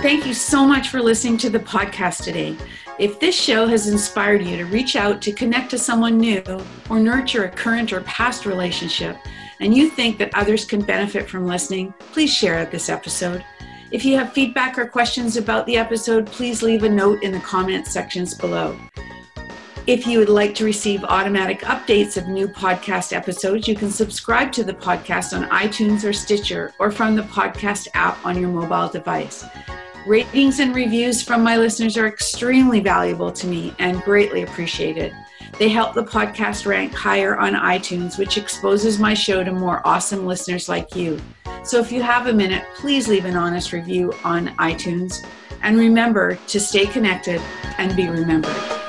Thank 0.00 0.26
you 0.26 0.32
so 0.32 0.66
much 0.66 0.88
for 0.88 1.02
listening 1.02 1.36
to 1.38 1.50
the 1.50 1.60
podcast 1.60 2.24
today. 2.24 2.56
If 2.98 3.20
this 3.20 3.38
show 3.38 3.66
has 3.66 3.88
inspired 3.88 4.42
you 4.42 4.56
to 4.56 4.64
reach 4.64 4.96
out 4.96 5.20
to 5.22 5.32
connect 5.32 5.70
to 5.72 5.78
someone 5.78 6.16
new 6.16 6.42
or 6.88 6.98
nurture 6.98 7.44
a 7.44 7.50
current 7.50 7.92
or 7.92 8.00
past 8.02 8.46
relationship, 8.46 9.18
and 9.62 9.74
you 9.74 9.88
think 9.88 10.18
that 10.18 10.34
others 10.34 10.64
can 10.64 10.82
benefit 10.82 11.28
from 11.28 11.46
listening, 11.46 11.94
please 12.12 12.34
share 12.34 12.66
this 12.66 12.88
episode. 12.88 13.44
If 13.92 14.04
you 14.04 14.16
have 14.16 14.32
feedback 14.32 14.76
or 14.76 14.86
questions 14.86 15.36
about 15.36 15.66
the 15.66 15.76
episode, 15.76 16.26
please 16.26 16.62
leave 16.62 16.82
a 16.82 16.88
note 16.88 17.22
in 17.22 17.30
the 17.30 17.40
comment 17.40 17.86
sections 17.86 18.34
below. 18.34 18.76
If 19.86 20.06
you 20.06 20.18
would 20.18 20.28
like 20.28 20.54
to 20.56 20.64
receive 20.64 21.04
automatic 21.04 21.60
updates 21.60 22.16
of 22.16 22.26
new 22.26 22.48
podcast 22.48 23.12
episodes, 23.12 23.68
you 23.68 23.76
can 23.76 23.90
subscribe 23.90 24.50
to 24.52 24.64
the 24.64 24.74
podcast 24.74 25.36
on 25.36 25.48
iTunes 25.50 26.04
or 26.04 26.12
Stitcher 26.12 26.72
or 26.78 26.90
from 26.90 27.14
the 27.14 27.22
podcast 27.22 27.86
app 27.94 28.24
on 28.26 28.40
your 28.40 28.50
mobile 28.50 28.88
device. 28.88 29.44
Ratings 30.06 30.58
and 30.58 30.74
reviews 30.74 31.22
from 31.22 31.44
my 31.44 31.56
listeners 31.56 31.96
are 31.96 32.08
extremely 32.08 32.80
valuable 32.80 33.30
to 33.30 33.46
me 33.46 33.74
and 33.78 34.02
greatly 34.02 34.42
appreciated. 34.42 35.14
They 35.58 35.68
help 35.68 35.94
the 35.94 36.04
podcast 36.04 36.66
rank 36.66 36.92
higher 36.94 37.36
on 37.36 37.52
iTunes, 37.52 38.18
which 38.18 38.38
exposes 38.38 38.98
my 38.98 39.14
show 39.14 39.44
to 39.44 39.52
more 39.52 39.86
awesome 39.86 40.26
listeners 40.26 40.68
like 40.68 40.96
you. 40.96 41.20
So 41.64 41.78
if 41.78 41.92
you 41.92 42.02
have 42.02 42.26
a 42.26 42.32
minute, 42.32 42.64
please 42.74 43.06
leave 43.06 43.24
an 43.24 43.36
honest 43.36 43.72
review 43.72 44.12
on 44.24 44.48
iTunes. 44.56 45.24
And 45.62 45.78
remember 45.78 46.36
to 46.48 46.58
stay 46.58 46.86
connected 46.86 47.40
and 47.78 47.94
be 47.94 48.08
remembered. 48.08 48.81